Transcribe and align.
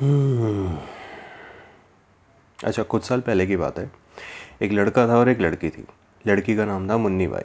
हम्म। 0.00 0.78
अच्छा 2.64 2.82
कुछ 2.82 3.04
साल 3.04 3.20
पहले 3.20 3.46
की 3.46 3.56
बात 3.56 3.78
है। 3.78 3.90
एक 4.62 4.72
लड़का 4.72 5.08
था 5.08 5.16
और 5.16 5.28
एक 5.28 5.40
लड़की 5.40 5.70
थी। 5.70 5.86
लड़की 6.26 6.56
का 6.56 6.64
नाम 6.64 6.90
था 6.90 6.96
मुन्नी 6.96 7.26
बाई। 7.26 7.44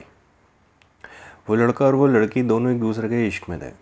वो 1.50 1.56
लड़का 1.56 1.86
और 1.86 1.96
वो 1.96 2.08
लड़की 2.08 2.44
दोनों 2.44 2.72
एक 2.72 2.80
दूसरे 2.80 3.10
के 3.10 3.28
इश्क 3.28 3.50
में 3.50 3.62
थे। 3.62 3.74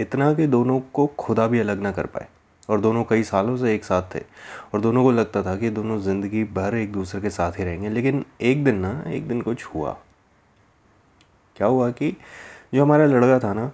इतना 0.00 0.34
कि 0.34 0.46
दोनों 0.46 0.80
को 0.80 1.06
खुदा 1.06 1.46
भी 1.46 1.60
अलग 1.60 1.80
ना 1.80 1.92
कर 1.92 2.06
पाए। 2.06 2.28
और 2.70 2.80
दोनों 2.80 3.04
कई 3.04 3.22
सालों 3.22 3.56
से 3.56 3.74
एक 3.74 3.84
साथ 3.84 4.02
थे। 4.14 4.20
और 4.74 4.80
दोनों 4.80 5.02
को 5.02 5.10
लगता 5.10 5.42
था 5.42 5.56
कि 5.56 5.70
दोनों 5.70 6.00
ज़िंदगी 6.00 6.44
भर 6.44 6.74
एक 6.74 6.92
दूसरे 6.92 7.20
के 7.20 7.30
साथ 7.30 7.52
ही 7.52 7.64
रहेंगे। 7.64 7.88
लेकिन 7.88 8.24
एक 8.40 8.64
दिन 8.64 8.76
ना, 8.76 9.04
एक 9.06 9.28
दिन 9.28 9.40
कुछ 9.40 9.64
हुआ। 9.64 9.96
क्या 11.56 11.66
हुआ 11.66 11.90
कि 11.90 12.16
जो 12.74 12.82
हमारा 12.82 13.06
लड़का 13.06 13.48
था 13.48 13.52
ना, 13.52 13.72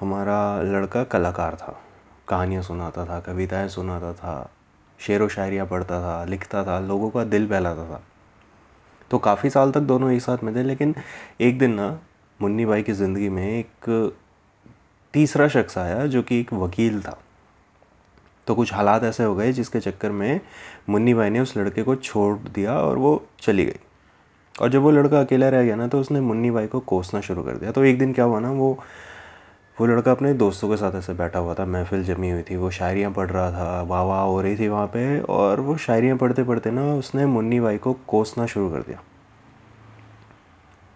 हमारा 0.00 0.62
लड़का 0.62 1.04
कलाकार 1.04 1.54
था। 1.54 1.84
कहानियाँ 2.28 2.62
सुनाता 2.62 3.04
था, 3.04 3.18
कविताएँ 3.20 3.68
सुनाता 3.68 4.12
था, 4.12 4.50
शेर 5.00 5.22
व 5.22 5.28
शायरियाँ 5.28 5.66
पढ़ता 5.66 6.00
था, 6.00 6.24
लिखता 6.24 6.64
था, 6.64 6.78
लोगों 6.80 7.10
का 7.10 7.24
दिल 7.24 7.46
बहलाता 7.46 7.84
था। 7.84 8.02
तो 9.10 9.18
काफ़ी 9.18 9.50
साल 9.50 9.70
तक 9.72 9.80
दोनों 9.82 10.10
एक 10.12 10.22
साथ 10.22 10.44
में 10.44 10.54
थे, 10.56 10.62
लेकिन 10.62 10.94
एक 11.40 11.58
दिन 11.58 11.74
ना 11.74 11.98
मुन्नी 12.40 12.64
भाई 12.66 12.82
की 12.82 12.92
ज़िंदगी 12.92 13.28
में 13.28 13.46
एक 13.48 14.12
तीसरा 15.14 15.48
शख्स 15.48 15.78
आया 15.78 16.06
जो 16.06 16.22
कि 16.22 16.40
एक 16.40 16.52
वकील 16.52 17.00
था। 17.02 17.18
तो 18.46 18.54
कुछ 18.54 18.72
हालात 18.74 19.04
ऐसे 19.04 19.24
हो 19.24 19.34
गए 19.34 19.52
जिसके 19.52 19.80
चक्कर 19.80 20.10
में 20.10 20.40
मुन्नी 20.88 21.14
भाई 21.14 21.30
ने 21.30 21.40
उस 21.40 21.56
लड़के 21.56 21.82
को 21.82 21.94
छोड़ 21.96 22.36
दिया 22.48 22.78
और 22.78 22.98
वो 22.98 23.24
चली 23.40 23.64
गई। 23.64 23.78
और 24.54 24.68
जब 24.68 24.82
वो 24.82 24.90
लड़का 24.90 25.20
अकेला 25.20 25.48
रह 25.48 25.62
गया 25.62 25.76
ना 25.76 25.86
तो 25.88 26.00
उसने 26.00 26.20
मुन्नी 26.20 26.50
भाई 26.50 26.66
को 26.66 26.80
कोसना 26.80 27.20
शुरू 27.20 27.42
कर 27.42 27.56
दिया। 27.56 27.72
तो 27.72 27.84
एक 27.84 27.98
दिन 27.98 28.12
क्या 28.12 28.24
हुआ 28.24 28.40
ना, 28.40 28.50
वो 28.50 28.78
वो 29.76 29.86
लड़का 29.86 30.10
अपने 30.10 30.32
दोस्तों 30.34 30.68
के 30.68 30.76
साथ 30.76 30.94
ऐसे 30.94 31.12
बैठा 31.14 31.38
हुआ 31.38 31.54
था, 31.54 31.64
महफिल 31.66 32.02
जमी 32.04 32.30
हुई 32.30 32.42
थी, 32.42 32.56
वो 32.56 32.70
शायरियाँ 32.70 33.10
पढ़ 33.10 33.30
रहा 33.30 33.50
था 33.52 33.82
वाह 33.82 34.02
वाह 34.02 34.20
हो 34.22 34.40
रही 34.40 34.56
थी 34.58 34.68
वहाँ 34.68 34.86
पे, 34.86 35.20
और 35.20 35.60
वो 35.60 35.76
शायरियाँ 35.76 36.16
पढ़ते 36.16 36.42
पढ़ते 36.42 36.70
ना 36.70 36.84
उसने 36.94 37.26
मुन्नी 37.26 37.60
भाई 37.60 37.78
को 37.78 37.92
कोसना 38.06 38.46
शुरू 38.46 38.70
कर 38.70 38.80
दिया। 38.80 39.00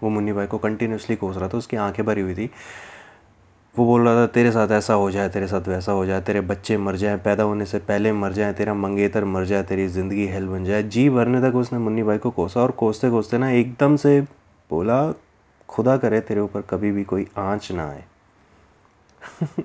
वो 0.02 0.08
मुन्नी 0.08 0.32
भाई 0.32 0.46
को 0.46 0.58
कंटिन्यूसली 0.58 1.16
कोस 1.16 1.36
रहा 1.36 1.48
था, 1.48 1.58
उसकी 1.58 1.76
आँखें 1.76 2.04
भरी 2.06 2.20
हुई 2.20 2.34
थी। 2.34 2.50
वो 3.74 3.84
बोल 3.86 4.08
रहा 4.08 4.14
था, 4.14 4.26
तेरे 4.26 4.50
साथ 4.52 4.68
ऐसा 4.68 4.94
हो 4.94 5.10
जाए, 5.10 5.28
तेरे 5.28 5.46
साथ 5.46 5.68
वैसा 5.68 5.92
हो 5.92 6.04
जाए, 6.06 6.20
तेरे 6.20 6.40
बच्चे 6.40 6.76
मर 6.76 6.96
जाएँ, 6.96 7.18
पैदा 7.18 7.42
होने 7.42 7.64
से 7.66 7.78
पहले 7.78 8.12
मर 8.12 8.32
जाएँ, 8.32 8.54
तेरा 8.54 8.74
मंगेतर 8.74 9.24
मर 9.24 9.44
जाए, 9.44 9.62
तेरी 9.62 9.86
ज़िंदगी 9.88 10.26
हेल 10.26 10.46
बन 10.46 10.64
जाए। 10.64 10.82
जी 10.82 11.08
भरने 11.10 11.40
तक 11.40 11.56
उसने 11.56 11.78
मुन्नी 11.78 12.02
भाई 12.02 12.18
को 12.18 12.30
कोसा, 12.30 12.60
और 12.60 12.70
कोसते 12.70 13.10
कोसते 13.10 13.38
ना 13.38 13.50
एकदम 13.50 13.96
से 13.96 14.20
बोला, 14.70 15.00
खुदा 15.68 15.96
करे 15.96 16.20
तेरे 16.20 16.40
ऊपर 16.40 16.60
कभी 16.60 16.92
भी 16.92 17.04
कोई 17.04 17.26
आँच 17.38 17.72
ना 17.72 17.88
आए। 17.88 18.04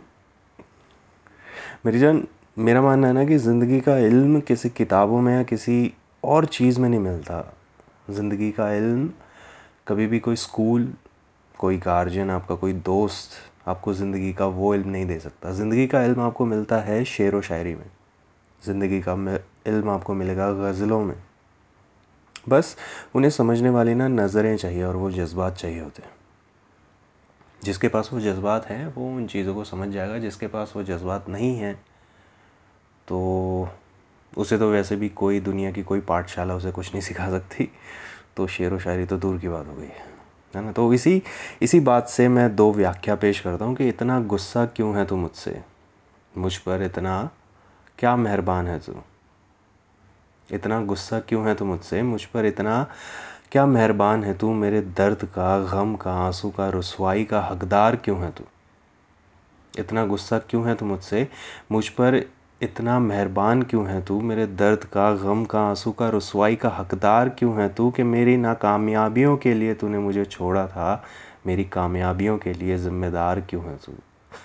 मेरी 1.86 2.00
जान, 2.00 2.28
मेरा 2.58 2.82
मानना 2.82 3.08
है 3.08 3.14
ना 3.14 3.26
कि 3.26 3.38
ज़िंदगी 3.38 3.80
का 3.82 3.98
इल्म 3.98 4.40
किसी 4.40 4.70
किताबों 4.70 5.22
में 5.22 5.34
या 5.34 5.44
किसी 5.44 5.94
और 6.24 6.46
चीज़ 6.46 6.80
में 6.80 6.90
नहीं 6.90 7.00
मिलता। 7.00 7.54
ज़िंदगी 8.10 8.52
का 8.52 8.72
इल्म, 8.74 9.10
कभी 9.88 10.08
भी 10.08 10.20
कोई 10.20 10.36
स्कूल, 10.36 10.94
कोई 11.60 11.78
गार्जियन, 11.78 12.30
आपका 12.30 12.56
कोई 12.56 12.74
दोस्त, 12.74 13.30
आपको 13.68 13.94
ज़िंदगी 13.94 14.34
का 14.34 14.46
वो 14.46 14.76
इल्म 14.76 14.90
नहीं 14.90 15.06
दे 15.06 15.20
सकता। 15.20 15.52
ज़िंदगी 15.52 15.88
का 15.88 16.04
इल्म 16.04 16.22
आपको 16.22 16.46
मिलता 16.46 16.78
है 16.78 17.04
शेर 17.06 17.36
व 17.36 17.42
शायरी 17.42 17.76
में। 17.76 17.92
ज़िंदगी 18.66 19.02
का 19.02 19.14
इल्म 19.68 19.90
आपको 19.90 20.14
मिलेगा 20.14 20.52
गज़लों 20.52 21.02
में। 21.02 21.16
बस, 22.50 22.78
उन्हें 23.16 23.32
समझने 23.32 23.70
वाली 23.70 23.94
ना 23.96 24.08
नज़रें 24.08 24.58
चाहिए 24.58 24.84
और 24.84 24.96
वो 24.96 25.12
जज्बात 25.12 25.56
चाहिए 25.56 25.80
होते 25.80 26.02
हैं। 26.02 26.12
जिसके 27.64 27.88
पास 27.88 28.10
वो 28.14 28.20
जज्बात 28.20 28.66
हैं, 28.66 28.86
वो 28.94 29.08
उन 29.16 29.28
चीज़ों 29.28 29.56
को 29.56 29.64
समझ 29.64 29.90
जाएगा। 29.90 30.18
जिसके 30.20 30.48
पास 30.48 30.74
वो 30.76 30.84
जज्बात 30.84 31.30
नहीं 31.30 31.56
हैं 31.58 31.76
तो 33.08 33.70
उसे 34.38 34.58
तो 34.58 34.70
वैसे 34.72 34.96
भी 34.96 35.10
कोई 35.10 35.40
दुनिया 35.40 35.72
की 35.72 35.84
कोई 35.84 36.00
पाठशाला 36.02 36.56
उसे 36.56 36.72
कुछ 36.72 36.92
नहीं 36.94 37.02
सिखा 37.02 37.30
सकती। 37.30 37.70
तो 38.38 38.48
शेर 38.48 38.74
व 38.74 38.80
शायरी 38.80 39.06
तो 39.06 39.18
दूर 39.18 39.38
की 39.40 39.48
बात 39.48 39.68
हो 39.68 39.74
गई 39.74 39.88
है 40.54 40.62
ना? 40.64 40.72
तो 40.72 40.94
इसी 40.94 41.22
इसी 41.62 41.80
बात 41.80 42.08
से 42.08 42.28
मैं 42.28 42.56
दो 42.56 42.72
व्याख्या 42.74 43.16
पेश 43.16 43.40
करता 43.40 43.66
हूँ 43.66 43.76
कि 43.76 43.88
इतना 43.90 44.20
गुस्सा 44.22 44.66
क्यों 44.66 44.96
है 44.98 45.06
तू 45.06 45.16
मुझसे? 45.16 45.62
मुझ 46.38 46.56
पर 46.58 46.84
इतना 46.84 47.30
क्या 48.00 48.16
मेहरबान 48.16 48.68
है 48.68 48.80
तू? 48.80 48.94
इतना 50.50 50.82
गुस्सा 50.82 51.20
क्यों 51.20 51.48
है 51.48 51.56
तू 51.56 51.66
मुझसे? 51.66 52.02
मुझ 52.02 52.24
पर 52.26 52.46
इतना 52.46 52.86
क्या 53.52 53.66
मेहरबान 53.66 54.24
है 54.24 54.38
तू 54.38 54.54
मेरे 54.54 54.82
दर्द 54.82 55.26
का, 55.26 55.60
गम 55.60 55.96
का, 55.96 56.14
आँसू 56.14 56.50
का, 56.50 56.70
रसवाई 56.70 57.24
का, 57.24 57.42
हकदार 57.42 57.96
क्यों 57.96 58.20
है 58.20 58.32
तू? 58.32 58.44
इतना 59.80 60.06
गुस्सा 60.06 60.40
क्यों 60.40 60.68
है 60.68 60.76
तू 60.76 60.86
मुझसे? 60.86 61.28
मुझ 61.72 61.90
पर 61.90 62.30
इतना 62.62 63.00
मेहरबान 63.00 63.64
क्यों 63.64 63.88
है 63.88 64.06
तू? 64.06 64.22
मेरे 64.22 64.48
दर्द 64.48 64.84
का, 64.84 65.16
गम 65.16 65.46
का, 65.46 65.62
आँसू 65.62 65.92
का, 65.92 66.10
रसवाई 66.10 66.56
का, 66.56 66.70
हकदार 66.70 67.30
क्यों 67.30 67.62
है 67.62 67.70
तू 67.74 67.92
कि 67.92 68.04
मेरी 68.04 68.38
नाकामयाबियों 68.38 69.38
के 69.38 69.54
लिए 69.54 69.74
तूने 69.74 69.98
मुझे 69.98 70.26
छोड़ा 70.26 70.68
था? 70.68 71.04
मेरी 71.48 71.64
कामयाबियों 71.64 72.38
के 72.38 72.54
लिए 72.54 72.78
ज़िम्मेदार 72.78 73.42
क्यों 73.42 73.64
है 73.64 73.78
तू? 73.78 73.94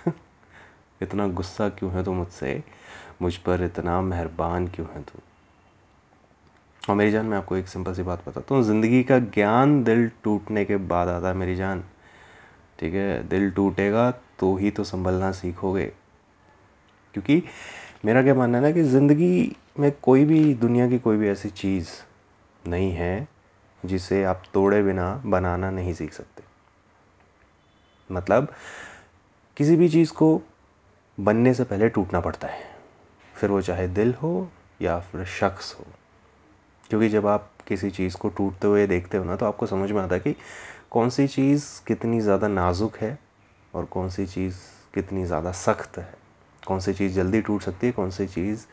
इतना 1.01 1.27
गुस्सा 1.27 1.69
क्यों 1.69 1.91
है 1.91 2.03
तू 2.03 2.13
मुझसे? 2.13 2.63
मुझ 3.21 3.35
पर 3.37 3.63
इतना 3.63 4.01
मेहरबान 4.01 4.67
क्यों 4.67 4.87
है 4.95 5.01
तू? 5.01 5.19
और 6.87 6.95
मेरी 6.95 7.11
जान, 7.11 7.25
मैं 7.25 7.37
आपको 7.37 7.55
एक 7.57 7.67
सिंपल 7.67 7.93
सी 7.93 8.03
बात 8.03 8.27
बताता 8.27 8.55
हूँ। 8.55 8.63
ज़िंदगी 8.63 9.03
का 9.03 9.17
ज्ञान 9.19 9.83
दिल 9.83 10.09
टूटने 10.23 10.65
के 10.65 10.77
बाद 10.77 11.07
आता 11.07 11.27
है 11.27 11.33
मेरी 11.33 11.55
जान। 11.55 11.83
ठीक 12.79 12.93
है? 12.93 13.27
दिल 13.27 13.49
टूटेगा 13.51 14.11
तो 14.39 14.55
ही 14.55 14.71
तो 14.71 14.83
संभलना 14.83 15.31
सीखोगे। 15.31 15.85
क्योंकि 17.13 17.43
मेरा 18.05 18.23
क्या 18.23 18.35
मानना 18.35 18.57
है 18.57 18.63
ना 18.63 18.71
कि 18.71 18.83
ज़िंदगी 18.83 19.55
में 19.79 19.91
कोई 20.01 20.25
भी, 20.25 20.53
दुनिया 20.53 20.89
की 20.89 20.99
कोई 20.99 21.17
भी 21.17 21.29
ऐसी 21.29 21.49
चीज़ 21.49 21.89
नहीं 22.69 22.91
है 22.91 23.27
जिसे 23.83 24.23
आप 24.23 24.43
तोड़े 24.53 24.81
बिना 24.83 25.13
बनाना 25.25 25.71
नहीं 25.71 25.93
सीख 25.93 26.13
सकते। 26.13 26.43
मतलब 28.09 28.47
किसी 29.57 29.75
भी 29.75 29.89
चीज़ 29.89 30.13
को 30.13 30.41
बनने 31.17 31.53
से 31.53 31.63
पहले 31.63 31.89
टूटना 31.89 32.19
पड़ता 32.19 32.47
है। 32.47 32.63
फिर 33.35 33.49
वो 33.49 33.61
चाहे 33.61 33.87
दिल 33.87 34.13
हो 34.13 34.49
या 34.81 34.99
फिर 34.99 35.25
शख्स 35.25 35.75
हो। 35.79 35.85
क्योंकि 36.89 37.09
जब 37.09 37.27
आप 37.27 37.49
किसी 37.67 37.89
चीज़ 37.89 38.17
को 38.17 38.29
टूटते 38.29 38.67
हुए 38.67 38.87
देखते 38.87 39.17
हो 39.17 39.23
ना 39.23 39.35
तो 39.35 39.45
आपको 39.45 39.65
समझ 39.65 39.91
में 39.91 40.01
आता 40.01 40.15
है 40.15 40.21
कि 40.21 40.35
कौन 40.91 41.09
सी 41.09 41.27
चीज़ 41.27 41.65
कितनी 41.87 42.19
ज़्यादा 42.21 42.47
नाजुक 42.47 42.97
है 42.97 43.17
और 43.73 43.85
कौन 43.85 44.09
सी 44.09 44.25
चीज़ 44.25 44.55
कितनी 44.93 45.25
ज़्यादा 45.25 45.51
सख्त 45.51 45.97
है। 45.97 46.13
कौन 46.67 46.79
सी 46.79 46.93
चीज़ 46.93 47.13
जल्दी 47.13 47.41
टूट 47.41 47.61
सकती 47.61 47.87
है, 47.87 47.93
कौन 47.93 48.09
सी 48.09 48.27
चीज़ 48.27 48.65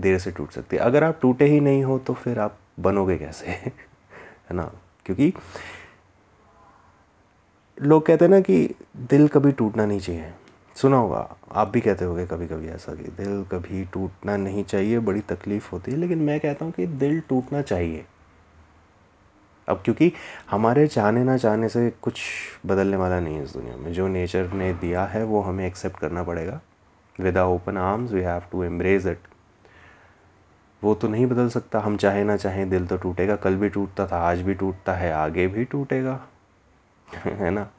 देर 0.00 0.18
से 0.18 0.30
टूट 0.30 0.50
सकती 0.50 0.76
है। 0.76 0.82
अगर 0.82 1.04
आप 1.04 1.18
टूटे 1.22 1.44
ही 1.44 1.60
नहीं 1.60 1.84
हो 1.84 1.98
तो 1.98 2.14
फिर 2.14 2.38
आप 2.38 2.58
बनोगे 2.80 3.16
कैसे? 3.18 3.46
है 3.46 4.52
ना? 4.52 4.70
क्योंकि 5.06 5.32
लोग 7.82 8.06
कहते 8.06 8.24
हैं 8.24 8.30
ना 8.30 8.40
कि 8.40 8.74
दिल 8.96 9.28
कभी 9.28 9.52
टूटना 9.52 9.86
नहीं 9.86 10.00
चाहिए। 10.00 10.32
सुना 10.76 10.96
होगा, 10.96 11.36
आप 11.52 11.68
भी 11.68 11.80
कहते 11.80 12.04
होगे 12.04 12.26
कभी 12.26 12.46
कभी 12.46 12.68
ऐसा 12.68 12.94
कि 12.94 13.02
दिल 13.02 13.44
कभी 13.52 13.84
टूटना 13.84 14.36
नहीं 14.36 14.64
चाहिए, 14.64 14.98
बड़ी 14.98 15.20
तकलीफ़ 15.20 15.70
होती 15.72 15.90
है, 15.90 15.96
लेकिन 15.96 16.18
मैं 16.18 16.40
कहता 16.40 16.64
हूँ 16.64 16.72
कि 16.72 16.86
दिल 16.86 17.20
टूटना 17.20 17.62
चाहिए। 17.62 18.04
अब 19.68 19.82
क्योंकि 19.84 20.12
हमारे 20.50 20.86
चाहने 20.86 21.24
ना 21.24 21.36
चाहने 21.36 21.68
से 21.68 21.92
कुछ 22.02 22.20
बदलने 22.66 22.96
वाला 22.96 23.20
नहीं 23.20 23.36
है 23.36 23.44
इस 23.44 23.52
दुनिया 23.52 23.76
में। 23.76 23.92
जो 23.92 24.08
नेचर 24.08 24.52
ने 24.52 24.72
दिया 24.72 25.04
है, 25.04 25.24
वो 25.24 25.40
हमें 25.40 25.66
एक्सेप्ट 25.66 25.98
करना 25.98 26.22
पड़ेगा। 26.22 26.60
With 27.20 27.38
open 27.38 27.76
arms 27.76 28.12
we 28.12 28.20
have 28.20 28.42
to 28.52 28.62
embrace 28.62 29.06
it 29.06 29.18
वो 30.82 30.94
तो 30.94 31.08
नहीं 31.08 31.26
बदल 31.26 31.48
सकता, 31.48 31.80
हम 31.80 31.96
चाहे 31.96 32.24
ना 32.24 32.36
चाहें 32.36 32.70
दिल 32.70 32.86
तो 32.86 32.96
टूटेगा। 32.96 33.36
कल 33.36 33.56
भी 33.56 33.68
टूटता 33.68 34.06
था, 34.06 34.18
आज 34.18 34.42
भी 34.42 34.54
टूटता 34.54 34.92
है, 34.92 35.12
आगे 35.12 35.46
भी 35.46 35.64
टूटेगा। 35.64 36.20
है 37.24 37.50
ना? 37.50 37.70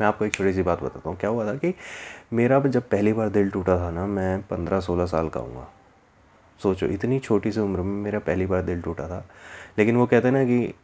मैं 0.00 0.06
आपको 0.06 0.24
एक 0.24 0.32
छोटी 0.34 0.52
सी 0.52 0.62
बात 0.62 0.82
बताता 0.82 1.08
हूँ। 1.10 1.18
क्या 1.18 1.30
हुआ 1.30 1.46
था 1.46 1.54
कि 1.54 1.74
मेरा 2.32 2.60
जब 2.60 2.88
पहली 2.88 3.12
बार 3.12 3.28
दिल 3.28 3.50
टूटा 3.50 3.76
था 3.78 3.90
ना, 3.90 4.06
मैं 4.06 4.42
पंद्रह 4.42 4.80
सोलह 4.80 5.06
साल 5.06 5.28
का 5.28 5.40
हूँ। 5.40 5.66
सोचो, 6.58 6.86
इतनी 6.86 7.18
छोटी 7.18 7.52
सी 7.52 7.60
उम्र 7.60 7.80
में 7.80 8.02
मेरा 8.02 8.18
पहली 8.18 8.46
बार 8.46 8.62
दिल 8.62 8.80
टूटा 8.82 9.08
था। 9.08 9.24
लेकिन 9.78 9.96
वो 9.96 10.06
कहते 10.06 10.28
हैं 10.28 10.34
ना 10.34 10.44
कि 10.44 10.74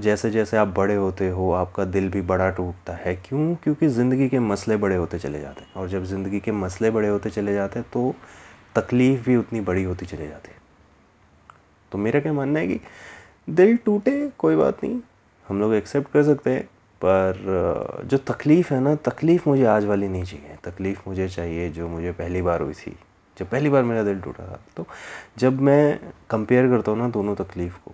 जैसे 0.00 0.30
जैसे 0.30 0.56
आप 0.56 0.68
बड़े 0.68 0.94
होते 0.94 1.28
हो, 1.28 1.50
आपका 1.52 1.84
दिल 1.84 2.08
भी 2.10 2.20
बड़ा 2.22 2.48
टूटता 2.50 2.92
है। 2.92 3.14
क्यों? 3.16 3.54
क्योंकि 3.54 3.88
ज़िंदगी 3.88 4.28
के 4.28 4.38
मसले 4.38 4.76
बड़े 4.76 4.96
होते 4.96 5.18
चले 5.18 5.40
जाते 5.40 5.64
हैं। 5.64 5.72
और 5.74 5.88
जब 5.88 6.04
ज़िंदगी 6.04 6.40
के 6.40 6.52
मसले 6.52 6.90
बड़े 6.90 7.08
होते 7.08 7.30
चले 7.30 7.54
जाते 7.54 7.78
हैं 7.78 7.88
तो 7.92 8.14
तकलीफ़ 8.74 9.24
भी 9.26 9.36
उतनी 9.36 9.60
बड़ी 9.60 9.82
होती 9.84 10.06
चले 10.06 10.28
जाती 10.28 10.50
है। 10.50 10.56
तो 11.92 11.98
मेरा 11.98 12.20
क्या 12.20 12.32
मानना 12.32 12.60
है 12.60 12.68
कि 12.68 12.80
दिल 13.48 13.76
टूटे, 13.76 14.30
कोई 14.38 14.56
बात 14.56 14.84
नहीं। 14.84 15.00
हम 15.46 15.60
लोग 15.60 15.74
एक्सेप्ट 15.74 16.10
कर 16.12 16.22
सकते 16.22 16.50
हैं। 16.50 16.68
पर 17.02 18.02
जो 18.04 18.18
तकलीफ़ 18.32 18.72
है 18.74 18.80
ना, 18.80 18.94
तकलीफ़ 18.94 19.48
मुझे 19.48 19.64
आज 19.66 19.84
वाली 19.84 20.08
नहीं 20.08 20.24
चाहिए। 20.24 20.56
तकलीफ़ 20.64 21.00
मुझे 21.08 21.28
चाहिए 21.28 21.68
जो 21.70 21.88
मुझे 21.88 22.12
पहली 22.12 22.42
बार 22.42 22.60
हुई 22.60 22.74
थी। 22.74 22.96
जब 23.36 23.48
पहली 23.50 23.70
बार 23.70 23.82
मेरा 23.84 24.02
दिल 24.02 24.20
टूटा 24.20 24.46
था। 24.46 24.60
तो 24.76 24.86
जब 25.38 25.60
मैं 25.60 25.98
कंपेयर 26.30 26.68
करता 26.68 26.90
हूँ 26.90 26.98
ना 26.98 27.08
दोनों 27.08 27.34
तकलीफ़ 27.34 27.76
को, 27.84 27.92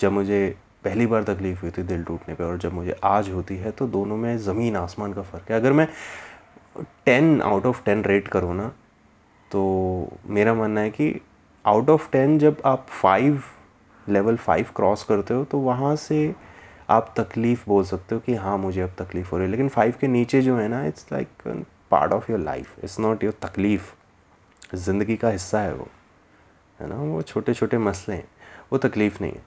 जब 0.00 0.12
मुझे 0.12 0.56
पहली 0.84 1.06
बार 1.06 1.22
तकलीफ़ 1.24 1.60
हुई 1.60 1.70
थी 1.70 1.82
दिल 1.82 2.02
टूटने 2.04 2.34
पे 2.34 2.44
और 2.44 2.58
जब 2.58 2.72
मुझे 2.72 2.96
आज 3.04 3.28
होती 3.30 3.56
है 3.56 3.70
तो 3.70 3.86
दोनों 3.88 4.16
में 4.16 4.36
ज़मीन 4.38 4.76
आसमान 4.76 5.12
का 5.12 5.22
फ़र्क 5.22 5.50
है। 5.50 5.56
अगर 5.56 5.72
मैं 5.72 5.88
ten 7.06 7.40
out 7.42 7.66
of 7.66 7.84
ten 7.84 8.02
rate 8.04 8.28
करूँ 8.28 8.54
ना 8.56 8.68
तो 9.50 9.62
मेरा 10.26 10.54
मानना 10.54 10.80
है 10.80 10.90
कि 10.90 11.14
आउट 11.64 11.90
ऑफ़ 11.90 12.10
टेन 12.12 12.38
जब 12.38 12.62
आप 12.64 12.86
फाइव 12.90 13.42
लेवल 14.06 14.36
फाइव 14.36 14.66
क्रॉस 14.76 15.02
करते 15.04 15.34
हो 15.34 15.44
तो 15.44 15.58
वहाँ 15.58 15.94
से 15.96 16.34
आप 16.90 17.14
तकलीफ़ 17.20 17.64
बोल 17.68 17.84
सकते 17.84 18.14
हो 18.14 18.20
कि 18.20 18.34
हाँ 18.34 18.58
मुझे 18.58 18.80
अब 18.80 18.90
तकलीफ़ 18.98 19.30
हो 19.30 19.36
रही 19.36 19.44
है। 19.44 19.50
लेकिन 19.50 19.68
फाइव 19.68 19.94
के 20.00 20.08
नीचे 20.08 20.42
जो 20.42 20.56
है 20.56 20.68
ना 20.68 20.86
it's 20.86 21.06
like 21.12 21.28
part 21.90 22.12
of 22.12 22.30
your 22.32 22.40
life 22.40 22.78
it's 22.84 23.00
not 23.00 23.24
your 23.24 23.32
तकलीफ़। 23.42 23.94
ज़िंदगी 24.74 25.16
का 25.16 25.28
हिस्सा 25.28 25.60
है 25.60 25.74
वो। 25.74 25.88
है 26.80 26.88
ना? 26.88 26.96
वो 26.96 27.22
छोटे 27.22 27.54
छोटे 27.54 27.78
मसले 27.78 28.14
हैं। 28.14 28.28
वो 28.72 28.78
तकलीफ़ 28.78 29.18
नहीं 29.20 29.32
है। 29.32 29.42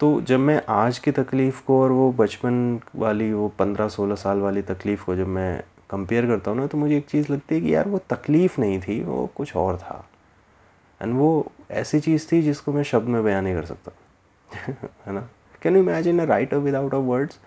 तो 0.00 0.20
जब 0.20 0.38
मैं 0.38 0.62
आज 0.68 0.98
की 0.98 1.10
तकलीफ़ 1.12 1.62
को 1.64 1.82
और 1.82 1.90
वो 1.92 2.12
बचपन 2.12 2.80
वाली, 2.96 3.32
वो 3.32 3.48
पंद्रह, 3.48 3.88
सोलह 3.88 4.14
साल 4.14 4.38
वाली 4.38 4.62
तकलीफ़ 4.62 5.04
को 5.04 5.16
जब 5.16 5.26
मैं 5.26 5.62
कंपेयर 5.90 6.26
करता 6.26 6.50
हूँ 6.50 6.58
ना 6.60 6.66
तो 6.66 6.78
मुझे 6.78 6.96
एक 6.96 7.06
चीज़ 7.06 7.32
लगती 7.32 7.54
है 7.54 7.60
कि 7.60 7.74
यार, 7.74 7.88
वो 7.88 7.98
तकलीफ़ 7.98 8.60
नहीं 8.60 8.80
थी, 8.80 9.04
वो 9.04 9.30
कुछ 9.34 9.56
और 9.56 9.76
था। 9.76 10.08
एंड 11.02 11.14
वो 11.14 11.52
ऐसी 11.70 12.00
चीज़ 12.00 12.32
थी 12.32 12.42
जिसको 12.42 12.72
मैं 12.72 12.82
शब्द 12.82 13.08
में 13.08 13.24
बयान 13.24 13.44
नहीं 13.44 13.54
कर 13.54 13.64
सकता। 13.64 13.92
है 15.06 15.12
ना? 15.12 15.28
Can 15.62 15.76
you 15.76 15.82
imagine 15.82 16.20
a 16.20 16.24
writer 16.24 16.56
without 16.58 16.94
a 16.94 16.98
words 17.08 17.38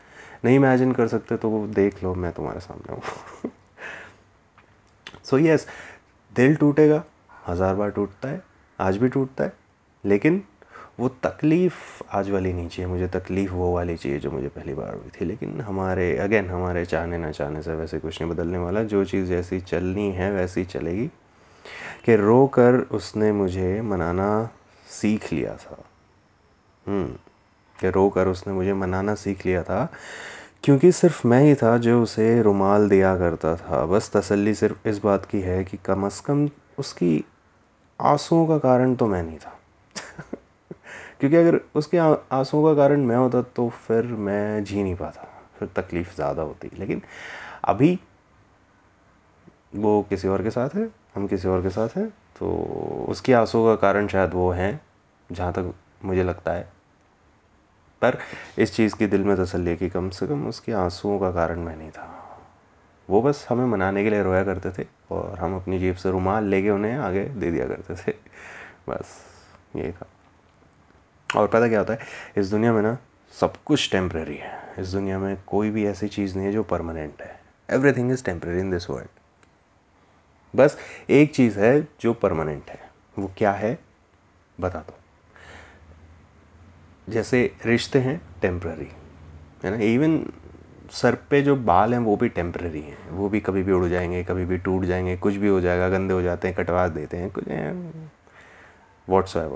नहीं 0.45 0.55
इमेजिन 0.55 0.91
कर 0.91 1.07
सकते 1.07 1.37
तो 1.37 1.65
देख 1.75 2.03
लो 2.03 2.13
मैं 2.15 2.31
तुम्हारे 2.33 2.59
सामने 2.59 2.93
हूँ। 2.93 3.01
सो 5.25 5.37
यस 5.37 5.67
दिल 6.31 6.55
टूटेगा 6.55 7.03
हज़ार 7.47 7.75
बार 7.75 7.91
टूटता 7.91 8.29
है 8.29 8.41
आज 8.79 8.97
भी 8.97 9.07
टूटता 9.09 9.43
है 9.43 9.53
लेकिन 10.03 10.43
वो 10.99 11.07
तकलीफ़ 11.23 11.75
आज 12.11 12.29
वाली 12.29 12.51
नहीं 12.53 12.67
चाहिए 12.69 12.87
मुझे 12.91 13.07
तकलीफ़ 13.07 13.51
वो 13.51 13.73
वाली 13.73 13.95
चाहिए 13.97 14.19
जो 14.19 14.31
मुझे 14.31 14.47
पहली 14.47 14.73
बार 14.73 14.93
हुई 14.93 15.09
थी। 15.11 15.25
लेकिन 15.25 15.61
हमारे 15.61 16.15
अगेन 16.17 16.49
हमारे 16.49 16.83
चाहने 16.85 17.17
ना 17.17 17.31
चाहने 17.31 17.61
से 17.61 17.75
वैसे 17.75 17.99
कुछ 17.99 18.21
नहीं 18.21 18.31
बदलने 18.31 18.57
वाला। 18.57 18.83
जो 18.83 19.03
चीज़ 19.05 19.27
जैसी 19.29 19.59
चलनी 19.61 20.09
है 20.11 20.31
वैसी 20.31 20.63
चलेगी 20.65 21.07
कि 22.05 22.15
रो 22.15 22.45
कर 22.47 22.79
उसने 22.91 23.31
मुझे 23.31 23.81
मनाना 23.81 24.27
सीख 24.87 25.31
लिया 25.33 25.55
था। 25.55 25.83
हम्म, 26.85 27.15
कि 27.79 27.89
रो 27.89 28.07
कर 28.09 28.27
उसने 28.27 28.53
मुझे 28.53 28.73
मनाना 28.73 29.15
सीख 29.15 29.45
लिया 29.45 29.63
था, 29.63 29.87
क्योंकि 30.63 30.91
सिर्फ़ 30.91 31.25
मैं 31.27 31.41
ही 31.41 31.55
था 31.55 31.77
जो 31.77 32.01
उसे 32.03 32.41
रुमाल 32.41 32.89
दिया 32.89 33.15
करता 33.17 33.55
था। 33.55 33.85
बस 33.85 34.11
तसल्ली 34.15 34.53
सिर्फ़ 34.53 34.87
इस 34.89 34.97
बात 35.03 35.25
की 35.25 35.41
है 35.41 35.63
कि 35.63 35.77
कम 35.85 36.05
अज़ 36.05 36.21
कम 36.21 36.49
उसकी 36.79 37.23
आंसुओं 37.99 38.45
का 38.47 38.57
कारण 38.57 38.95
तो 38.95 39.07
मैं 39.07 39.21
नहीं 39.23 39.37
था। 39.37 39.57
क्योंकि 41.19 41.35
अगर 41.35 41.59
उसके 41.75 41.97
आंसुओं 41.97 42.63
का 42.63 42.73
कारण 42.75 43.05
मैं 43.05 43.15
होता 43.15 43.41
तो 43.55 43.67
फिर 43.87 44.05
मैं 44.05 44.63
जी 44.63 44.83
नहीं 44.83 44.95
पाता, 44.95 45.27
फिर 45.59 45.69
तकलीफ़ 45.75 46.15
ज़्यादा 46.15 46.41
होती। 46.41 46.69
लेकिन 46.79 47.01
अभी 47.63 47.97
वो 49.75 50.01
किसी 50.09 50.27
और 50.27 50.43
के 50.43 50.51
साथ 50.51 50.75
है, 50.75 50.89
हम 51.15 51.27
किसी 51.27 51.47
और 51.47 51.61
के 51.61 51.69
साथ 51.69 51.97
हैं 51.97 52.07
तो 52.39 52.49
उसकी 53.09 53.33
आंसुओं 53.33 53.65
का 53.65 53.75
कारण 53.81 54.07
शायद 54.07 54.33
वो 54.33 54.49
हैं, 54.51 54.79
जहाँ 55.29 55.53
तक 55.53 55.73
मुझे 56.05 56.23
लगता 56.23 56.53
है। 56.53 56.67
पर 58.01 58.17
इस 58.57 58.75
चीज़ 58.75 58.95
की 58.95 59.07
दिल 59.07 59.23
में 59.23 59.37
तसल्ली 59.37 59.77
कि 59.77 59.89
कम 59.89 60.09
से 60.09 60.27
कम 60.27 60.47
उसके 60.47 60.71
आंसुओं 60.71 61.19
का 61.19 61.31
कारण 61.31 61.59
मैं 61.59 61.77
नहीं 61.77 61.91
था। 61.91 62.25
वो 63.09 63.21
बस 63.21 63.45
हमें 63.49 63.65
मनाने 63.65 64.03
के 64.03 64.09
लिए 64.09 64.23
रोया 64.23 64.43
करते 64.43 64.83
थे 64.83 64.87
और 65.11 65.39
हम 65.39 65.55
अपनी 65.55 65.79
जेब 65.79 65.95
से 65.95 66.11
रुमाल 66.11 66.43
लेके 66.43 66.69
उन्हें 66.69 66.97
आगे 66.97 67.25
दे 67.25 67.51
दिया 67.51 67.67
करते 67.67 67.95
थे। 67.95 68.15
बस 68.89 69.25
यही 69.75 69.91
था। 69.91 70.07
और 71.39 71.47
पता 71.47 71.67
क्या 71.67 71.79
होता 71.79 71.93
है? 71.93 71.99
इस 72.37 72.47
दुनिया 72.47 72.73
में 72.73 72.81
ना 72.81 72.97
सब 73.31 73.53
कुछ 73.65 73.91
टेम्प्रेरी 73.91 74.35
है। 74.35 74.73
इस 74.79 74.87
दुनिया 74.87 75.19
में 75.19 75.37
कोई 75.47 75.69
भी 75.69 75.85
ऐसी 75.85 76.07
चीज़ 76.07 76.35
नहीं 76.35 76.47
है 76.47 76.53
जो 76.53 76.63
परमानेंट 76.63 77.21
है। 77.21 77.39
Everything 77.91 78.11
is 78.11 78.23
temporary 78.23 78.59
in 78.59 78.71
this 78.71 78.89
world 78.89 79.07
बस 80.55 80.77
एक 81.09 81.35
चीज़ 81.35 81.59
है 81.59 81.87
जो 82.01 82.13
परमानेंट 82.13 82.69
है। 82.69 82.89
वो 83.19 83.31
क्या 83.37 83.51
है? 83.51 83.79
बता 84.59 84.79
दो। 84.79 84.98
जैसे 87.09 87.51
रिश्ते 87.65 87.99
हैं 87.99 88.19
टेम्प्ररी 88.41 88.87
है 89.63 89.71
ना? 89.71 89.77
इवन 89.83 90.23
सर 90.91 91.15
पे 91.29 91.41
जो 91.41 91.55
बाल 91.55 91.93
हैं 91.93 91.99
वो 92.01 92.15
भी 92.17 92.29
टेम्प्ररी 92.29 92.81
हैं। 92.81 93.09
वो 93.11 93.29
भी 93.29 93.39
कभी 93.39 93.63
भी 93.63 93.71
उड़ 93.71 93.85
जाएँगे, 93.85 94.23
कभी 94.23 94.45
भी 94.45 94.57
टूट 94.57 94.83
जाएँगे, 94.83 95.15
कुछ 95.17 95.35
भी 95.35 95.47
हो 95.47 95.59
जाएगा, 95.61 95.89
गंदे 95.89 96.13
हो 96.13 96.21
जाते 96.21 96.47
हैं, 96.47 96.57
कटवा 96.57 96.87
देते 96.87 97.17
हैं, 97.17 97.29
कुछ 97.31 97.45
वॉट्स 99.07 99.35
है 99.37 99.47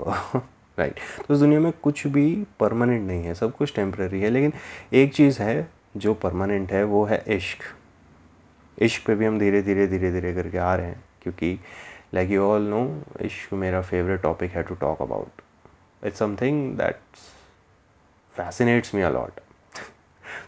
राइट 0.78 0.98
तो 1.26 1.34
इस 1.34 1.40
दुनिया 1.40 1.60
में 1.60 1.72
कुछ 1.82 2.06
भी 2.06 2.26
परमानेंट 2.60 3.06
नहीं 3.06 3.24
है, 3.24 3.34
सब 3.34 3.56
कुछ 3.56 3.74
टेम्प्ररी 3.76 4.20
है। 4.20 4.30
लेकिन 4.30 4.52
एक 4.92 5.14
चीज़ 5.14 5.42
है 5.42 5.68
जो 5.96 6.14
परमानेंट 6.14 6.72
है, 6.72 6.82
वो 6.84 7.04
है 7.04 7.22
इश्क। 7.28 7.58
इश्क 8.78 9.06
पे 9.06 9.14
भी 9.14 9.24
हम 9.24 9.38
धीरे 9.38 9.62
धीरे 9.62 9.86
धीरे 9.86 10.10
धीरे 10.12 10.32
करके 10.34 10.58
आ 10.58 10.74
रहे 10.74 10.86
हैं, 10.86 11.04
क्योंकि 11.22 11.58
लाइक 12.14 12.30
यू 12.30 12.42
ऑल 12.42 12.62
नो 12.62 13.02
इश्क 13.20 13.52
मेरा 13.54 13.82
फेवरेट 13.82 14.22
टॉपिक 14.22 14.50
है 14.50 14.62
to 14.62 14.74
talk 14.74 15.02
about 15.02 15.42
it's 16.02 16.18
something 16.18 16.76
that's 16.78 17.32
fascinates 18.36 18.94
me 18.94 19.02
a lot 19.02 19.40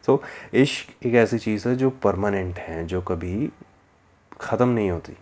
so 0.06 0.22
इश्क 0.54 1.06
एक 1.06 1.14
ऐसी 1.14 1.38
चीज़ 1.38 1.68
है 1.68 1.74
जो 1.76 1.90
परमानेंट 2.02 2.58
है, 2.58 2.84
जो 2.86 3.00
कभी 3.02 3.50
ख़त्म 4.40 4.68
नहीं 4.68 4.90
होती। 4.90 5.16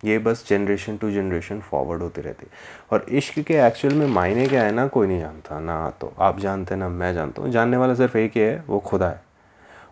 ये 0.00 0.18
बस 0.18 0.44
जनरेशन 0.48 0.96
टू 0.96 1.10
जनरेशन 1.10 1.60
फॉरवर्ड 1.60 2.02
होती 2.02 2.20
रहती। 2.20 2.46
और 2.92 3.06
इश्क 3.10 3.38
के 3.38 3.54
एक्चुअल 3.66 3.94
में 3.94 4.06
मायने 4.06 4.46
क्या 4.48 4.62
है 4.62 4.72
ना, 4.72 4.86
कोई 4.86 5.06
नहीं 5.06 5.20
जानता। 5.20 5.58
ना 5.60 5.90
तो 6.00 6.12
आप 6.18 6.40
जानते 6.40 6.76
ना 6.76 6.88
मैं 6.88 7.12
जानता 7.14 7.42
हूँ। 7.42 7.50
जानने 7.50 7.76
वाला 7.76 7.94
सिर्फ़ 7.94 8.16
एक 8.18 8.32
ही 8.36 8.40
है, 8.40 8.64
वो 8.66 8.78
खुदा 8.80 9.08
है। 9.08 9.20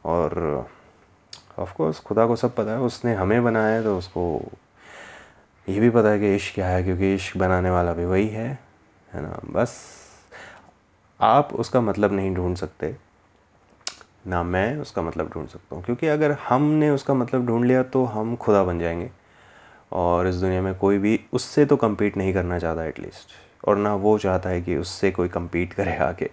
और 0.05 0.66
ऑफ़ 1.58 1.75
कोर्स 1.75 2.00
खुदा 2.00 2.26
को 2.26 2.37
सब 2.37 2.55
पता 2.55 2.70
है। 2.70 2.78
उसने 2.81 3.14
हमें 3.14 3.43
बनाया 3.44 3.75
है 3.75 3.82
तो 3.82 3.96
उसको 3.99 4.43
ये 5.69 5.81
भी 5.81 5.90
पता 5.90 6.08
है 6.08 6.19
कि 6.20 6.34
इश्क 6.34 6.55
क्या 6.55 6.69
है, 6.69 6.82
क्योंकि 6.84 7.14
इश्क 7.14 7.37
बनाने 7.37 7.70
वाला 7.70 7.93
भी 7.93 8.05
वही 8.05 8.28
है 8.28 8.49
है 9.08 9.23
ना? 9.23 9.40
बस 9.46 9.78
आप 11.20 11.55
उसका 11.55 11.81
मतलब 11.81 12.12
नहीं 12.12 12.34
ढूंढ 12.34 12.56
सकते, 12.56 12.96
ना 14.26 14.43
मैं 14.43 14.76
उसका 14.76 15.02
मतलब 15.02 15.31
ढूंढ 15.31 15.49
सकता 15.49 15.76
हूँ। 15.76 15.84
क्योंकि 15.84 16.06
अगर 16.06 16.32
हमने 16.49 16.90
उसका 16.90 17.14
मतलब 17.14 17.46
ढूंढ 17.46 17.64
लिया 17.64 17.82
तो 17.82 18.05
हम 18.05 18.37
खुदा 18.37 18.62
बन 18.64 18.78
जाएँगे। 18.78 19.11
और 19.93 20.26
इस 20.26 20.34
दुनिया 20.34 20.62
में 20.62 20.75
कोई 20.75 20.99
भी, 20.99 21.20
उससे 21.32 21.64
तो 21.67 21.76
कम्पीट 21.76 22.17
नहीं 22.17 22.34
करना 22.34 22.58
चाहता 22.58 22.84
एटलीस्ट 22.84 23.69
और 23.69 23.76
ना 23.76 23.94
वो 23.94 24.19
चाहता 24.19 24.49
है 24.49 24.61
कि 24.61 24.76
उससे 24.76 25.11
कोई 25.11 25.28
compete 25.28 25.75
करे 25.75 25.96
आके 25.96 26.31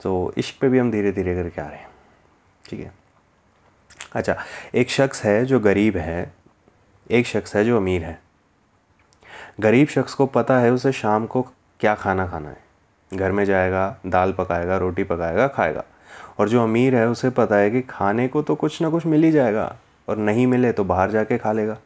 तो 0.00 0.32
इश्क 0.36 0.60
पे 0.60 0.68
भी 0.68 0.78
हम 0.78 0.90
धीरे 0.90 1.12
धीरे 1.12 1.34
करके 1.34 1.60
आ 1.62 1.66
रहे 1.66 1.78
हैं। 1.78 1.88
ठीक 2.64 2.80
है? 2.80 2.92
अच्छा 4.12 4.36
एक 4.74 4.90
शख्स 4.90 5.24
है 5.24 5.44
जो 5.44 5.60
गरीब 5.60 5.96
है, 5.96 6.32
एक 7.10 7.26
शख्स 7.26 7.56
है 7.56 7.64
जो 7.64 7.76
अमीर 7.76 8.04
है। 8.04 8.18
गरीब 9.60 9.88
शख्स 9.88 10.14
को 10.14 10.26
पता 10.26 10.58
है 10.58 10.70
उसे 10.72 10.92
शाम 10.92 11.26
को 11.26 11.42
क्या 11.80 11.94
खाना 11.94 12.26
खाना 12.26 12.48
है। 12.48 12.69
घर 13.14 13.32
में 13.32 13.44
जाएगा, 13.44 13.96
दाल 14.06 14.32
पकाएगा, 14.32 14.76
रोटी 14.76 15.04
पकाएगा, 15.04 15.48
खाएगा। 15.48 15.84
और 16.38 16.48
जो 16.48 16.62
अमीर 16.62 16.96
है, 16.96 17.08
उसे 17.08 17.30
पता 17.30 17.56
है 17.56 17.70
कि 17.70 17.80
खाने 17.80 18.28
को 18.28 18.42
तो 18.42 18.54
कुछ 18.54 18.82
ना 18.82 18.90
कुछ 18.90 19.06
मिल 19.06 19.22
ही 19.22 19.32
जाएगा 19.32 19.76
और 20.08 20.16
नहीं 20.16 20.46
मिले 20.46 20.72
तो 20.72 20.84
बाहर 20.84 21.10
जाके 21.10 21.38
खा 21.38 21.52
लेगा, 21.52 21.76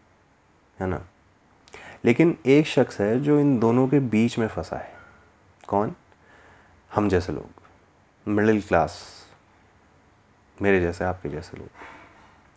है 0.80 0.86
ना? 0.86 1.00
लेकिन 2.04 2.38
एक 2.46 2.66
शख्स 2.66 3.00
है 3.00 3.20
जो 3.20 3.40
इन 3.40 3.58
दोनों 3.58 3.88
के 3.88 3.98
बीच 3.98 4.38
में 4.38 4.48
फंसा 4.48 4.76
है। 4.76 4.92
कौन? 5.68 5.92
हम 6.94 7.08
जैसे 7.08 7.32
लोग। 7.32 7.48
Middle 8.28 8.62
class. 8.62 9.02
मेरे 10.62 10.80
जैसे, 10.80 11.04
आपके 11.04 11.28
जैसे 11.28 11.56
लोग। 11.56 11.68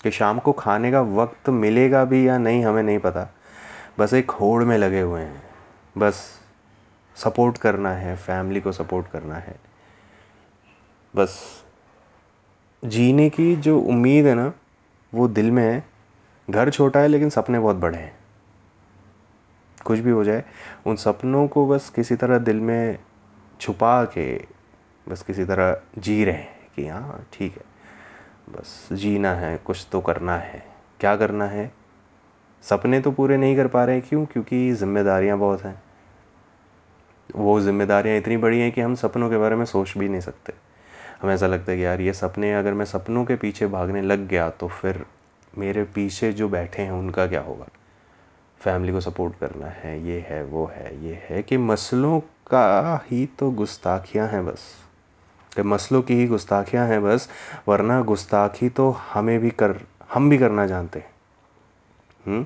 कि 0.03 0.11
शाम 0.11 0.39
को 0.39 0.51
खाने 0.51 0.91
का 0.91 1.01
वक्त 1.01 1.49
मिलेगा 1.49 2.05
भी 2.05 2.27
या 2.27 2.37
नहीं, 2.37 2.65
हमें 2.65 2.83
नहीं 2.83 2.99
पता। 2.99 3.27
बस 3.99 4.13
एक 4.13 4.31
होड़ 4.31 4.63
में 4.63 4.77
लगे 4.77 5.01
हुए 5.01 5.21
हैं। 5.21 5.43
बस 5.97 6.36
सपोर्ट 7.17 7.57
करना 7.57 7.91
है, 7.91 8.15
फैमिली 8.15 8.61
को 8.61 8.71
सपोर्ट 8.71 9.07
करना 9.07 9.35
है। 9.35 9.55
बस, 11.15 11.63
जीने 12.85 13.29
की 13.29 13.55
जो 13.55 13.79
उम्मीद 13.79 14.25
है 14.25 14.35
ना, 14.35 14.53
वो 15.13 15.27
दिल 15.27 15.51
में 15.51 15.63
है। 15.63 15.83
घर 16.49 16.69
छोटा 16.69 16.99
है, 16.99 17.07
लेकिन 17.07 17.29
सपने 17.29 17.59
बहुत 17.59 17.75
बड़े 17.75 17.97
हैं। 17.97 18.15
कुछ 19.85 19.99
भी 19.99 20.11
हो 20.11 20.23
जाए, 20.23 20.43
उन 20.85 20.95
सपनों 20.95 21.47
को 21.47 21.67
बस 21.67 21.89
किसी 21.89 22.15
तरह 22.15 22.37
दिल 22.37 22.59
में 22.59 22.99
छुपा 23.59 24.05
के, 24.05 24.37
बस 25.09 25.21
किसी 25.21 25.45
तरह 25.45 25.81
जी 25.97 26.25
रहे 26.25 26.35
हैं 26.35 26.69
कि 26.75 26.87
हाँ 26.87 27.27
ठीक 27.33 27.57
है। 27.57 27.63
बस, 28.49 28.89
जीना 28.93 29.33
है, 29.33 29.57
कुछ 29.57 29.87
तो 29.91 30.01
करना 30.01 30.37
है। 30.37 30.63
क्या 30.99 31.15
करना 31.15 31.45
है? 31.45 31.71
सपने 32.61 32.99
तो 33.01 33.11
पूरे 33.11 33.37
नहीं 33.37 33.55
कर 33.55 33.67
पा 33.67 33.85
रहे, 33.85 34.01
क्यों? 34.01 34.25
क्योंकि 34.25 34.71
ज़िम्मेदारियाँ 34.71 35.37
बहुत 35.37 35.61
हैं। 35.61 35.86
वो 37.35 37.61
जिम्मेदारियाँ 37.61 38.17
इतनी 38.17 38.37
बड़ी 38.37 38.59
हैं 38.59 38.71
कि 38.71 38.81
हम 38.81 38.95
सपनों 38.95 39.29
के 39.29 39.37
बारे 39.37 39.55
में 39.55 39.65
सोच 39.65 39.93
भी 39.97 40.09
नहीं 40.09 40.21
सकते। 40.21 40.53
हमें 41.21 41.33
ऐसा 41.33 41.47
लगता 41.47 41.71
है 41.71 41.77
कि 41.77 41.85
यार, 41.85 42.01
ये 42.01 42.13
सपने 42.13 42.53
अगर 42.53 42.73
मैं 42.73 42.85
सपनों 42.85 43.25
के 43.25 43.35
पीछे 43.35 43.67
भागने 43.67 44.01
लग 44.01 44.27
गया 44.27 44.49
तो 44.49 44.67
फिर 44.67 45.05
मेरे 45.57 45.83
पीछे 45.83 46.31
जो 46.31 46.49
बैठे 46.49 46.81
हैं, 46.81 46.91
उनका 46.91 47.27
क्या 47.27 47.41
होगा? 47.41 47.65
फैमिली 48.59 48.93
को 48.93 49.01
सपोर्ट 49.01 49.33
करना 49.39 49.65
है, 49.65 50.05
ये 50.05 50.25
है, 50.29 50.43
वो 50.43 50.65
है, 50.65 51.05
ये 51.05 51.23
है, 51.29 51.43
कि 51.43 51.57
मसलों 51.57 52.19
का 52.19 52.95
ही 53.11 53.25
तो 53.25 53.51
गुस्ताखियाँ 53.51 54.27
हैं 54.27 54.45
बस। 54.45 54.59
कि 55.55 55.61
मसलों 55.61 56.01
की 56.01 56.13
ही 56.15 56.27
गुस्ताखियाँ 56.27 56.87
हैं 56.87 57.03
बस, 57.03 57.29
वरना 57.67 58.01
गुस्ताखी 58.01 58.69
तो 58.69 58.91
हमें 58.91 59.39
भी 59.39 59.49
कर, 59.49 59.79
हम 60.13 60.29
भी 60.29 60.37
करना 60.37 60.65
जानते 60.65 60.99
हैं। 60.99 61.11
हम्म? 62.25 62.45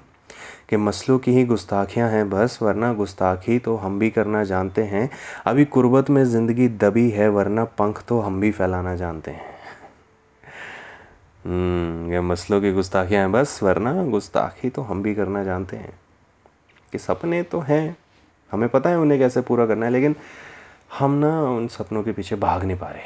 कि 0.72 0.78
मसलों 0.78 1.18
की 1.20 1.32
ही 1.32 1.44
गुस्ताखियाँ 1.46 2.10
हैं 2.10 2.30
बस 2.30 2.58
वरना 2.62 2.94
गुस्ताखी 2.94 3.58
तो 3.60 3.76
हम 3.76 3.98
भी 4.00 4.10
करना 4.10 4.44
जानते 4.44 4.84
हैं। 4.84 5.10
अभी 5.46 5.66
कुर्बत 5.66 6.10
में 6.10 6.24
ज़िंदगी 6.26 6.68
दबी 6.80 7.10
है 7.10 7.28
वरना 7.30 7.64
पंख 7.80 8.04
तो 8.08 8.20
हम 8.20 8.40
भी 8.42 8.52
फैलाना 8.52 8.96
जानते 8.96 9.32
हैं। 9.32 9.50
हम्म, 11.46 12.12
ये 12.14 12.22
मसलों 12.22 12.62
की 12.62 12.72
गुस्ताखियाँ 12.72 13.22
हैं 13.22 13.32
बस 13.32 13.60
वरना 13.64 13.94
गुस्ताखी 14.06 14.70
तो 14.70 14.82
हम 14.82 15.02
भी 15.04 15.16
करना 15.16 15.44
जानते 15.44 15.78
हैं। 15.78 15.94
कि 16.94 16.98
सपने 16.98 17.42
तो 17.44 17.60
हैं 17.60 17.98
हमें 18.52 18.68
पता 18.70 18.90
है 18.90 18.98
उन्हें 18.98 19.20
कैसे 19.20 19.42
पूरा 19.42 19.66
करना 19.66 19.86
है 19.86 19.92
लेकिन 19.92 20.16
हम 21.00 21.12
ना 21.12 21.42
उन 21.44 21.68
सपनों 21.68 22.04
के 22.04 22.12
पीछे 22.12 22.36
भाग 22.36 22.64
नहीं 22.64 22.78
पा 22.78 22.90
रहे 22.90 23.04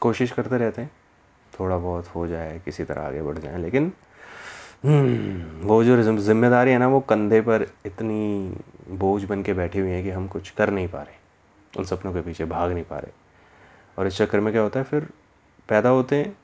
कोशिश 0.00 0.30
करते 0.30 0.58
रहते 0.58 0.82
हैं 0.82 0.90
थोड़ा 1.52 1.76
बहुत 1.78 2.08
हो 2.14 2.26
जाए 2.26 2.60
किसी 2.64 2.84
तरह 2.84 3.02
आगे 3.02 3.22
बढ़ 3.22 3.38
जाए 3.38 3.58
लेकिन 3.58 3.92
वो 4.84 5.82
जो 5.84 6.02
ज़िम्मेदारी 6.02 6.70
है 6.70 6.78
ना, 6.78 6.86
वो 6.88 7.00
कंधे 7.00 7.40
पर 7.40 7.66
इतनी 7.86 8.56
बोझ 8.90 9.22
बन 9.24 9.42
के 9.42 9.52
बैठी 9.54 9.78
हुई 9.78 9.90
है 9.90 10.02
कि 10.02 10.10
हम 10.10 10.26
कुछ 10.28 10.50
कर 10.50 10.70
नहीं 10.70 10.88
पा 10.88 11.02
रहे। 11.02 11.22
उन 11.78 11.84
सपनों 11.84 12.12
के 12.12 12.20
पीछे 12.20 12.44
भाग 12.44 12.72
नहीं 12.72 12.84
पा 12.84 12.98
रहे। 12.98 13.12
और 13.98 14.06
इस 14.06 14.16
चक्कर 14.16 14.40
में 14.40 14.52
क्या 14.52 14.62
होता 14.62 14.80
है, 14.80 14.84
फिर 14.84 15.06
पैदा 15.68 15.88
होते 15.88 16.16
हैं, 16.16 16.36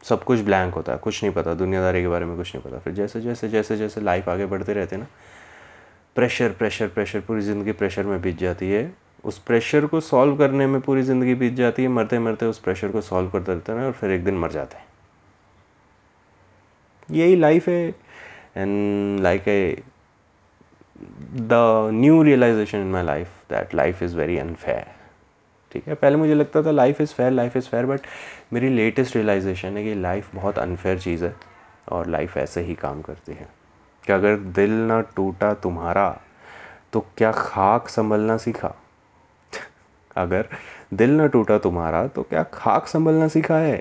सब 0.00 0.24
कुछ 0.24 0.40
ब्लैंक 0.40 0.74
होता 0.74 0.92
है, 0.92 0.98
कुछ 0.98 1.22
नहीं 1.22 1.32
पता, 1.34 1.54
दुनियादारी 1.54 2.02
के 2.02 2.08
बारे 2.08 2.24
में 2.24 2.36
कुछ 2.36 2.54
नहीं 2.54 2.64
पता। 2.64 2.78
फिर 2.78 2.92
जैसे 2.94 3.20
जैसे 3.20 3.48
जैसे 3.48 3.76
जैसे 3.76 4.00
लाइफ 4.00 4.28
आगे 4.28 4.46
बढ़ते 4.46 4.72
रहते 4.72 4.96
हैं 4.96 5.02
ना 5.02 5.08
प्रेशर 6.16 6.52
प्रेशर 6.52 6.88
प्रेशर 6.88 7.20
पूरी 7.20 7.40
ज़िंदगी 7.40 7.72
प्रेशर 7.72 8.06
में 8.06 8.20
बीत 8.22 8.38
जाती 8.38 8.70
है। 8.70 8.92
उस 9.24 9.38
प्रेशर 9.38 9.86
को 9.86 10.00
सॉल्व 10.00 10.36
करने 10.36 10.66
में 10.66 10.80
पूरी 10.80 11.02
ज़िंदगी 11.02 11.34
बीत 11.34 11.54
जाती 11.54 11.82
है, 11.82 11.88
मरते 11.88 12.18
मरते 12.18 12.46
उस 12.46 12.58
प्रेशर 12.58 12.88
को 12.88 13.00
सॉल्व 13.00 13.30
करते 13.30 13.52
रहते 13.52 13.72
हैं 13.72 13.86
और 13.86 13.92
फिर 13.92 14.10
एक 14.10 14.24
दिन 14.24 14.38
मर 14.38 14.50
जाते 14.50 14.76
हैं। 14.76 14.86
यही 17.10 17.36
लाइफ 17.36 17.68
है 17.68 17.88
and 18.56 19.20
like 19.20 19.48
a 19.48 19.82
the 21.32 21.50
new 21.94 22.22
realisation 22.22 22.78
in 22.78 22.86
my 22.86 23.02
life 23.02 23.28
that 23.50 23.74
life 23.74 24.02
is 24.02 24.16
very 24.16 24.38
unfair 24.38 24.86
ठीक 25.72 25.88
है? 25.88 25.94
पहले 25.94 26.16
मुझे 26.16 26.34
लगता 26.34 26.62
था 26.62 26.70
life 26.70 27.00
is 27.00 27.14
fair 27.14 27.30
life 27.30 27.56
is 27.56 27.68
fair 27.68 27.86
but 27.86 28.00
मेरी 28.52 28.68
लेटेस्ट 28.68 29.16
रियलाइजेशन 29.16 29.76
है 29.76 29.84
कि 29.84 29.94
लाइफ 29.94 30.34
बहुत 30.34 30.58
अनफेयर 30.58 30.98
चीज़ 30.98 31.24
है 31.24 31.34
और 31.88 32.06
लाइफ 32.06 32.36
ऐसे 32.36 32.60
ही 32.60 32.74
काम 32.74 33.02
करती 33.02 33.32
है 33.32 33.48
कि 34.06 34.12
अगर 34.12 34.36
दिल 34.36 34.70
ना 34.70 35.00
टूटा 35.00 35.54
तुम्हारा 35.54 36.20
तो 36.92 37.00
क्या 37.16 37.32
खाक 37.32 37.88
संभलना 37.88 38.36
सीखा? 38.36 38.74
अगर 40.16 40.48
दिल 40.94 41.10
ना 41.10 41.26
टूटा 41.26 41.58
तुम्हारा 41.58 42.06
तो 42.06 42.22
क्या 42.22 42.42
खाक 42.42 42.86
संभलना 42.86 43.28
सीखा 43.28 43.58
है? 43.58 43.76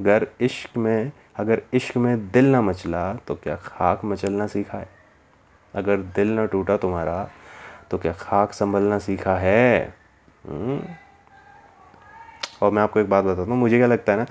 अगर 0.00 0.26
इश्क 0.40 0.76
में 0.76 1.12
अगर 1.36 1.62
इश्क 1.74 1.96
में 1.96 2.30
दिल 2.30 2.44
ना 2.44 2.60
मचला 2.60 3.14
तो 3.14 3.34
क्या 3.34 3.56
खाक 3.56 4.04
मचलना 4.04 4.46
सीखा 4.46 4.78
है? 4.78 4.88
अगर 5.74 5.96
दिल 5.96 6.28
ना 6.28 6.46
टूटा 6.46 6.76
तुम्हारा 6.76 7.30
तो 7.90 7.98
क्या 7.98 8.12
खाक 8.12 8.52
संभलना 8.52 8.98
सीखा 8.98 9.36
है? 9.36 9.94
हम्म? 10.48 10.80
और 12.62 12.70
मैं 12.70 12.82
आपको 12.82 13.00
एक 13.00 13.10
बात 13.10 13.24
बताता 13.24 13.50
हूँ, 13.50 13.60
मुझे 13.60 13.76
क्या 13.76 13.86
लगता 13.86 14.12
है 14.12 14.18
ना, 14.18 14.24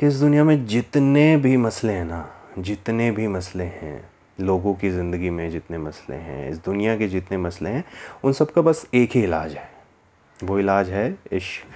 कि 0.00 0.06
इस 0.06 0.14
दुनिया 0.14 0.44
में 0.44 0.66
जितने 0.66 1.36
भी 1.36 1.56
मसले 1.56 1.92
हैं 1.92 2.04
ना, 2.04 2.30
जितने 2.58 3.10
भी 3.10 3.28
मसले 3.28 3.64
हैं, 3.64 4.10
लोगों 4.40 4.74
की 4.74 4.90
ज़िंदगी 4.90 5.30
में 5.30 5.50
जितने 5.50 5.78
मसले 5.78 6.16
हैं, 6.16 6.50
इस 6.50 6.64
दुनिया 6.64 6.96
के 6.96 7.08
जितने 7.08 7.38
मसले 7.38 7.70
हैं, 7.70 7.84
उन 8.24 8.32
सब 8.32 8.50
का 8.50 8.62
बस 8.62 8.86
एक 8.94 9.12
ही 9.12 9.22
इलाज 9.22 9.52
है। 9.52 9.70
वो 10.44 10.58
इलाज 10.58 10.90
है 10.90 11.18
इश्क, 11.32 11.66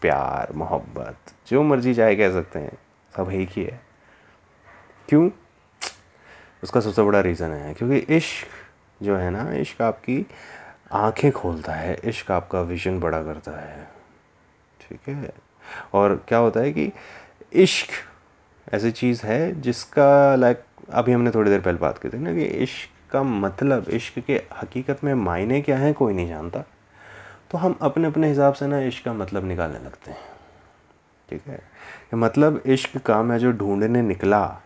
प्यार, 0.00 0.52
मोहब्बत, 0.52 1.16
जो 1.48 1.62
मर्ज़ी 1.62 1.94
चाहे 1.94 2.16
कह 2.16 2.30
सकते 2.30 2.58
हैं, 2.58 2.72
सब 3.16 3.30
एक 3.30 3.48
ही 3.50 3.64
है। 3.64 3.83
क्यों? 5.08 5.30
उसका 6.62 6.80
सबसे 6.80 7.02
बड़ा 7.02 7.20
रीज़न 7.20 7.50
है, 7.50 7.74
क्योंकि 7.74 7.96
इश्क 7.96 8.46
जो 9.02 9.16
है 9.16 9.30
ना, 9.30 9.52
इश्क 9.52 9.82
आपकी 9.82 10.26
आँखें 10.92 11.32
खोलता 11.32 11.72
है, 11.72 12.00
इश्क 12.04 12.30
आपका 12.30 12.60
विजन 12.60 13.00
बड़ा 13.00 13.22
करता 13.22 13.52
है। 13.52 13.88
ठीक 14.80 15.08
है? 15.08 15.32
और 15.92 16.24
क्या 16.28 16.38
होता 16.38 16.60
है 16.60 16.72
कि 16.72 16.92
इश्क 17.52 17.88
ऐसी 18.74 18.90
चीज़ 18.90 19.22
है 19.22 19.60
जिसका 19.60 20.34
लाइक 20.34 20.62
अभी 20.92 21.12
हमने 21.12 21.30
थोड़ी 21.30 21.50
देर 21.50 21.60
पहले 21.60 21.78
बात 21.78 21.98
की 21.98 22.08
थी 22.08 22.18
ना 22.18 22.34
कि 22.34 22.44
इश्क 22.44 23.12
का 23.12 23.22
मतलब 23.22 23.88
इश्क 23.88 24.18
के 24.18 24.42
हकीकत 24.62 25.04
में 25.04 25.14
मायने 25.14 25.60
क्या 25.60 25.78
हैं, 25.78 25.94
कोई 25.94 26.14
नहीं 26.14 26.28
जानता। 26.28 26.60
तो 27.50 27.58
हम 27.58 27.78
अपने 27.82 28.06
अपने 28.06 28.28
हिसाब 28.28 28.54
से 28.54 28.66
ना 28.66 28.80
इश्क 28.80 29.04
का 29.04 29.12
मतलब 29.12 29.44
निकालने 29.44 29.78
लगते 29.78 30.10
हैं। 30.10 30.18
ठीक 31.30 31.42
है? 31.46 31.60
मतलब 32.14 32.62
इश्क 32.66 32.98
का 32.98 33.22
मैं 33.22 33.38
जो 33.38 33.52
ढूँढने 33.52 34.02
निकला 34.02 34.60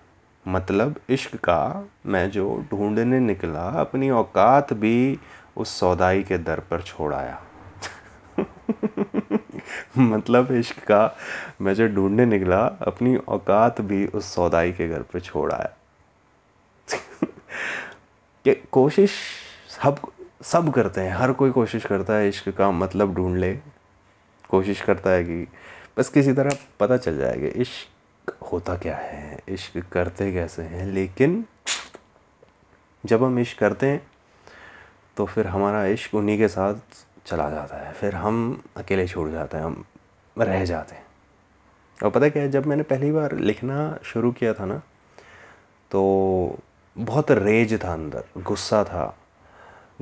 मतलब 0.48 1.00
इश्क 1.10 1.36
का 1.36 1.88
मैं 2.06 2.30
जो 2.30 2.64
ढूँढने 2.70 3.20
निकला, 3.20 3.68
अपनी 3.68 4.10
औकात 4.10 4.72
भी 4.72 5.18
उस 5.56 5.80
सौदाई 5.80 6.22
के 6.22 6.38
दर 6.38 6.60
पर 6.60 6.82
छोड़ 6.82 7.14
आया। 7.14 7.42
मतलब 9.98 10.52
इश्क 10.52 10.78
का 10.78 11.16
मैं 11.60 11.74
जो 11.74 11.88
ढूँढने 11.88 12.26
निकला, 12.26 12.64
अपनी 12.64 13.16
औकात 13.16 13.80
भी 13.80 14.06
उस 14.06 14.34
सौदाई 14.34 14.72
के 14.72 14.88
घर 14.88 15.02
पर 15.02 15.20
छोड़ 15.20 15.52
आया। 15.52 15.70
कि 18.44 18.54
कोशिश 18.72 19.10
सब 19.82 19.98
सब 20.42 20.72
करते 20.72 21.00
हैं, 21.00 21.16
हर 21.16 21.32
कोई 21.32 21.50
कोशिश 21.50 21.84
करता 21.84 22.12
है 22.12 22.28
इश्क 22.28 22.48
का 22.48 22.70
मतलब 22.70 23.14
ढूंढ 23.14 23.36
ले। 23.36 23.58
कोशिश 24.48 24.80
करता 24.80 25.10
है 25.10 25.24
कि 25.24 25.46
बस 25.98 26.08
किसी 26.08 26.32
तरह 26.32 26.50
पता 26.80 26.96
चल 26.96 27.18
जाएगा 27.18 27.62
होता 28.42 28.76
क्या 28.76 28.96
है? 28.96 29.40
इश्क 29.48 29.78
करते 29.92 30.32
कैसे 30.32 30.62
हैं? 30.62 30.86
लेकिन 30.86 31.44
जब 33.04 33.24
हम 33.24 33.38
इश्क 33.38 33.58
करते 33.58 33.86
हैं 33.86 34.06
तो 35.16 35.26
फिर 35.26 35.46
हमारा 35.46 35.84
इश्क 35.86 36.14
उन्हीं 36.14 36.38
के 36.38 36.48
साथ 36.48 36.74
चला 37.26 37.48
जाता 37.50 37.76
है। 37.76 37.92
फिर 37.92 38.14
हम 38.14 38.62
अकेले 38.76 39.06
छोड़ 39.08 39.28
जाते 39.30 39.56
हैं, 39.56 39.64
हम 39.64 39.84
रह 40.36 40.64
जाते 40.64 40.94
हैं। 40.94 41.06
और 41.98 42.10
पता 42.10 42.28
क्या 42.28 42.42
है? 42.42 42.50
जब 42.50 42.66
मैंने 42.66 42.82
पहली 42.84 43.10
बार 43.12 43.34
लिखना 43.34 43.98
शुरू 44.04 44.32
किया 44.32 44.52
था 44.54 44.64
ना 44.64 44.78
तो 45.90 46.58
बहुत 46.96 47.30
रेज 47.30 47.72
था 47.84 47.92
अंदर, 47.92 48.24
गुस्सा 48.38 48.82
था। 48.84 49.16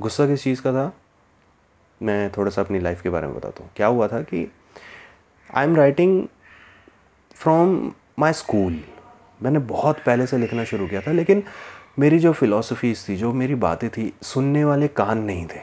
गुस्सा 0.00 0.26
किस 0.26 0.42
चीज़ 0.42 0.62
का 0.62 0.72
था? 0.72 0.92
मैं 2.00 2.30
थोड़ा 2.30 2.50
सा 2.50 2.62
अपनी 2.62 2.78
लाइफ 2.78 3.02
के 3.02 3.10
बारे 3.10 3.26
में 3.26 3.36
बताता 3.36 3.62
हूँ। 3.62 3.70
क्या 3.76 3.86
हुआ 3.86 4.08
था 4.08 4.20
कि 4.22 4.50
I 5.50 5.64
am 5.64 5.76
writing 5.76 6.26
from 7.34 7.92
my 8.18 8.32
school 8.32 8.78
मैंने 9.40 9.58
बहुत 9.60 9.98
पहले 10.06 10.26
से 10.26 10.38
लिखना 10.38 10.64
शुरू 10.64 10.86
किया 10.86 11.00
था, 11.00 11.12
लेकिन 11.12 11.42
मेरी 11.98 12.18
जो 12.18 12.32
फ़िलासफ़ीज़ 12.32 13.08
थी, 13.08 13.16
जो 13.16 13.32
मेरी 13.32 13.54
बातें 13.54 13.88
थी, 13.90 14.12
सुनने 14.22 14.64
वाले 14.64 14.88
कान 14.88 15.18
नहीं 15.18 15.46
थे। 15.46 15.60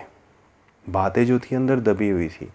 बातें 0.85 1.25
जो 1.25 1.39
थी, 1.39 1.55
अंदर 1.55 1.79
दबी 1.79 2.09
हुई 2.09 2.27
थी। 2.27 2.49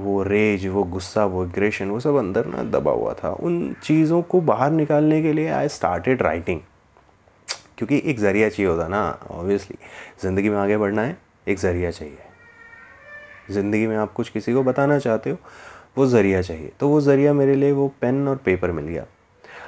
वो 0.00 0.22
रेज 0.22 0.66
वो 0.66 0.82
गुस्सा, 0.84 1.24
वो 1.24 1.44
एग्रेशन 1.44 1.90
वो 1.90 2.00
सब 2.00 2.16
अंदर 2.16 2.46
ना 2.46 2.62
दबा 2.70 2.92
हुआ 2.92 3.12
था। 3.14 3.30
उन 3.30 3.74
चीज़ों 3.82 4.22
को 4.22 4.40
बाहर 4.42 4.70
निकालने 4.70 5.22
के 5.22 5.32
लिए 5.32 5.48
आई 5.50 5.68
स्टार्टेड 5.68 6.22
राइटिंग 6.22 6.60
क्योंकि 7.78 8.02
एक 8.04 8.18
ज़रिया 8.18 8.48
चाहिए 8.48 8.70
होता 8.70 8.88
ना 8.88 9.08
ऑब्वियसली 9.30 9.76
ज़िंदगी 10.22 10.48
में 10.48 10.56
आगे 10.58 10.76
बढ़ना 10.76 11.02
है, 11.02 11.16
एक 11.48 11.58
ज़रिया 11.58 11.90
चाहिए। 11.90 12.18
ज़िंदगी 13.50 13.86
में 13.86 13.96
आप 13.96 14.12
कुछ 14.12 14.28
किसी 14.28 14.52
को 14.52 14.62
बताना 14.62 14.98
चाहते 14.98 15.30
हो, 15.30 15.38
वो 15.98 16.06
ज़रिया 16.06 16.42
चाहिए। 16.42 16.72
तो 16.80 16.88
वो 16.88 17.00
ज़रिया 17.00 17.32
मेरे 17.32 17.54
लिए 17.54 17.72
वो 17.72 17.92
पेन 18.00 18.26
और 18.28 18.36
पेपर 18.36 18.70
मिल 18.70 18.84
गया। 18.84 19.04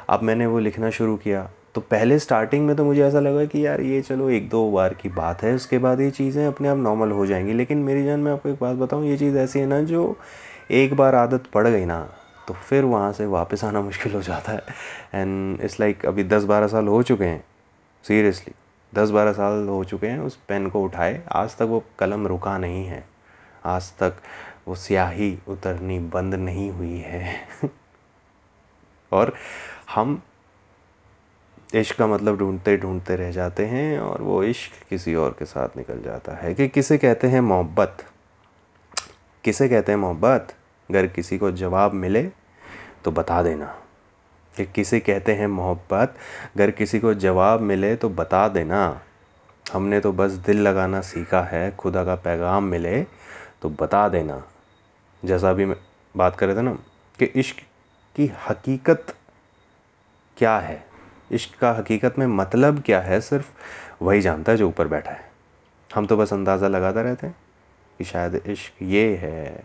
अब 0.09 0.23
मैंने 0.23 0.47
वो 0.47 0.59
लिखना 0.59 0.91
शुरू 0.91 1.17
किया। 1.17 1.49
तो 1.75 1.81
पहले 1.81 2.19
स्टार्टिंग 2.19 2.67
में 2.67 2.75
तो 2.77 2.85
मुझे 2.85 3.03
ऐसा 3.05 3.21
लगा 3.21 3.45
कि 3.45 3.67
यार 3.67 3.81
ये 3.81 4.01
चलो 4.03 4.29
एक 4.31 4.49
दो 4.49 4.71
बार 4.73 4.95
की 4.95 5.09
बात 5.09 5.43
है, 5.43 5.55
उसके 5.55 5.79
बाद 5.79 6.01
ये 6.01 6.11
चीज़ें 6.11 6.47
अपने 6.47 6.69
आप 6.69 6.77
नॉर्मल 6.77 7.11
हो 7.11 7.27
जाएँगी। 7.27 7.53
लेकिन 7.53 7.79
मेरी 7.79 8.05
जान 8.05 8.21
मैं 8.21 8.33
आपको 8.33 8.49
एक 8.49 8.59
बात 8.61 8.77
बताऊँ, 8.77 9.07
ये 9.07 9.17
चीज़ 9.17 9.37
ऐसी 9.39 9.59
है 9.59 9.67
ना 9.67 9.81
जो 9.83 10.17
एक 10.71 10.95
बार 10.95 11.15
आदत 11.15 11.47
पड़ 11.47 11.67
गई 11.69 11.85
ना 11.85 12.01
तो 12.49 12.55
फिर 12.55 12.85
वहाँ 12.85 13.13
से 13.13 13.27
वापस 13.27 13.65
आना 13.65 13.81
मुश्किल 13.81 14.13
हो 14.15 14.23
जाता 14.23 14.53
है। 14.53 14.63
एंड 15.15 15.61
इट्स 15.61 15.79
लाइक 15.81 16.07
अभी 16.07 16.25
दस 16.25 16.45
बारह 16.45 16.67
साल 16.67 16.87
हो 16.89 17.03
चुके 17.03 17.25
हैं 17.25 17.45
सीरियसली 18.05 18.55
दस 18.93 19.11
बारह 19.11 19.33
साल 19.33 19.67
हो 19.69 19.83
चुके 19.85 20.07
हैं, 20.07 20.19
उस 20.19 20.37
पेन 20.49 20.69
को 20.69 20.83
उठाए। 20.85 21.23
आज 21.33 21.57
तक 21.57 21.63
वो 21.63 21.83
कलम 21.99 22.27
रुका 22.27 22.57
नहीं 22.59 22.85
है। 22.87 23.05
आज 23.65 23.91
तक 23.99 24.17
वो 24.69 24.75
स्याही 24.75 25.39
उतरनी 25.49 25.99
बंद 26.09 26.35
नहीं 26.35 26.71
हुई 26.71 26.99
है। 26.99 27.35
और 29.13 29.33
हम 29.95 30.23
इश्क 31.75 31.97
का 31.97 32.07
मतलब 32.07 32.37
ढूंढते 32.39 32.77
ढूंढते 32.77 33.17
रह 33.17 33.31
जाते 33.31 33.65
हैं 33.67 33.99
और 33.99 34.23
वो 34.23 34.43
इश्क 34.45 34.89
किसी 34.89 35.15
और 35.15 35.37
के 35.39 35.45
साथ 35.45 35.77
निकल 35.77 36.03
जाता 36.03 36.33
है 36.33 36.55
कि 36.55 36.69
किसे 36.69 36.99
कहते 36.99 37.29
हैं 37.29 37.41
मोहब्बत? 37.41 38.05
किसे 39.45 39.69
कहते 39.69 39.93
हैं 39.93 39.99
मोहब्बत? 39.99 40.55
अगर 40.91 41.07
किसी 41.07 41.39
को 41.39 41.51
जवाब 41.51 41.93
मिले 41.93 42.23
तो 43.05 43.11
बता 43.11 43.43
देना 43.43 43.67
कि 44.57 44.65
किसे 44.67 45.01
कहते 45.01 45.35
हैं 45.35 45.47
मोहब्बत। 45.47 46.15
अगर 46.57 46.71
किसी 46.71 46.99
को 47.01 47.15
जवाब 47.15 47.61
मिले 47.61 47.97
तो 47.97 48.09
बता 48.09 48.49
देना। 48.49 49.01
हमने 49.73 50.01
तो 50.01 50.13
बस 50.13 50.31
दिल 50.31 50.61
लगाना 50.61 51.01
सीखा 51.01 51.43
है, 51.43 51.71
खुदा 51.77 52.05
का 52.05 52.15
पैगाम 52.15 52.65
मिले 52.65 53.03
तो 53.63 53.71
बता 53.71 54.09
देना। 54.09 54.43
जैसा 55.23 55.53
भी 55.53 55.65
मैं 55.65 55.77
बात 56.17 56.37
कर 56.37 56.47
रहे 56.47 56.57
थे 56.57 56.63
ना 56.63 56.73
कि 57.19 57.25
इश्क 57.25 57.57
की 58.17 58.33
हकीकत 58.49 59.15
क्या 60.39 60.59
है? 60.59 60.85
इश्क 61.33 61.59
का 61.61 61.71
हकीकत 61.73 62.19
में 62.19 62.27
मतलब 62.27 62.83
क्या 62.83 63.01
है? 63.01 63.21
सिर्फ़ 63.21 63.47
वही 64.03 64.21
जानता 64.21 64.53
है 64.53 64.59
जो 64.59 64.69
ऊपर 64.69 64.87
बैठा 64.87 65.11
है। 65.11 65.27
हम 65.91 66.07
तो 66.07 66.17
बस 66.17 66.33
अंदाज़ा 66.33 66.69
लगाते 66.69 67.03
रहते 67.03 67.27
हैं 67.27 67.37
कि 67.99 68.05
शायद 68.05 68.41
इश्क 68.47 68.83
ये 68.83 69.05
है। 69.17 69.65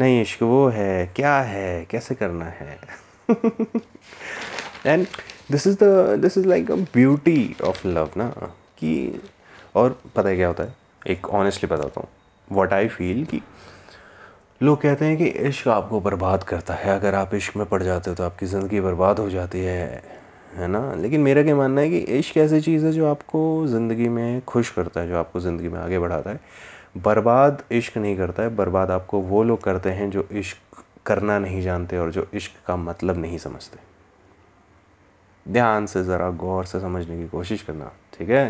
नहीं, 0.00 0.20
इश्क 0.22 0.42
वो 0.42 0.66
है। 0.68 1.06
क्या 1.06 1.36
है? 1.40 1.84
कैसे 1.84 2.14
करना 2.14 2.44
है? 2.44 2.78
And 4.86 5.06
this 5.50 5.66
is 5.66 5.76
the 5.82 6.18
this 6.22 6.38
is 6.38 6.46
like 6.46 6.70
a 6.70 6.74
beauty 6.74 7.56
of 7.64 7.86
love 7.86 8.10
ना, 8.16 8.28
कि 8.78 9.20
और 9.74 10.00
पता 10.16 10.28
है 10.28 10.36
क्या 10.36 10.48
होता 10.48 10.62
है? 10.62 10.74
एक 11.06 11.28
ऑनेस्टली 11.30 11.68
बताता 11.68 12.00
हूँ। 12.00 12.08
वॉट 12.52 12.72
आई 12.72 12.88
फील 12.88 13.24
कि 13.24 13.40
लोग 14.60 14.80
कहते 14.80 15.04
हैं 15.04 15.16
कि 15.16 15.26
इश्क 15.48 15.68
आपको 15.68 16.00
बर्बाद 16.00 16.42
करता 16.44 16.74
है। 16.74 16.94
अगर 16.94 17.14
आप 17.14 17.34
इश्क 17.34 17.56
में 17.56 17.64
पड़ 17.66 17.82
जाते 17.82 18.10
हो 18.10 18.16
तो 18.16 18.24
आपकी 18.24 18.46
ज़िंदगी 18.46 18.80
बर्बाद 18.80 19.18
हो 19.18 19.28
जाती 19.30 19.60
है 19.60 20.02
है 20.54 20.66
ना? 20.68 20.94
लेकिन 20.94 21.20
मेरा 21.20 21.42
क्या 21.42 21.56
मानना 21.56 21.80
है 21.80 21.90
कि 21.90 21.98
इश्क 22.18 22.36
ऐसी 22.36 22.60
चीज़ 22.60 22.84
है 22.86 22.92
जो 22.92 23.06
आपको 23.06 23.66
ज़िंदगी 23.66 24.08
में 24.08 24.40
खुश 24.44 24.70
करता 24.70 25.00
है 25.00 25.08
जो 25.08 25.16
आपको 25.18 25.40
ज़िंदगी 25.40 25.68
में 25.68 25.78
आगे 25.80 25.98
बढ़ाता 25.98 26.30
है। 26.30 26.40
बर्बाद 26.98 27.62
इश्क 27.72 27.96
नहीं 27.98 28.16
करता 28.16 28.42
है 28.42 28.54
बर्बाद 28.56 28.90
आपको 28.90 29.20
वो 29.22 29.42
लोग 29.42 29.62
करते 29.62 29.90
हैं 29.90 30.10
जो 30.10 30.26
इश्क 30.32 30.82
करना 31.06 31.38
नहीं 31.38 31.62
जानते 31.62 31.98
और 31.98 32.10
जो 32.12 32.26
इश्क 32.34 32.52
का 32.66 32.76
मतलब 32.76 33.18
नहीं 33.18 33.38
समझते। 33.38 33.78
ध्यान 35.46 35.86
से 35.86 36.02
ज़रा 36.04 36.30
गौर 36.30 36.64
से 36.64 36.80
समझने 36.80 37.16
की 37.16 37.28
कोशिश 37.28 37.62
करना 37.62 37.92
ठीक 38.12 38.30
है? 38.30 38.48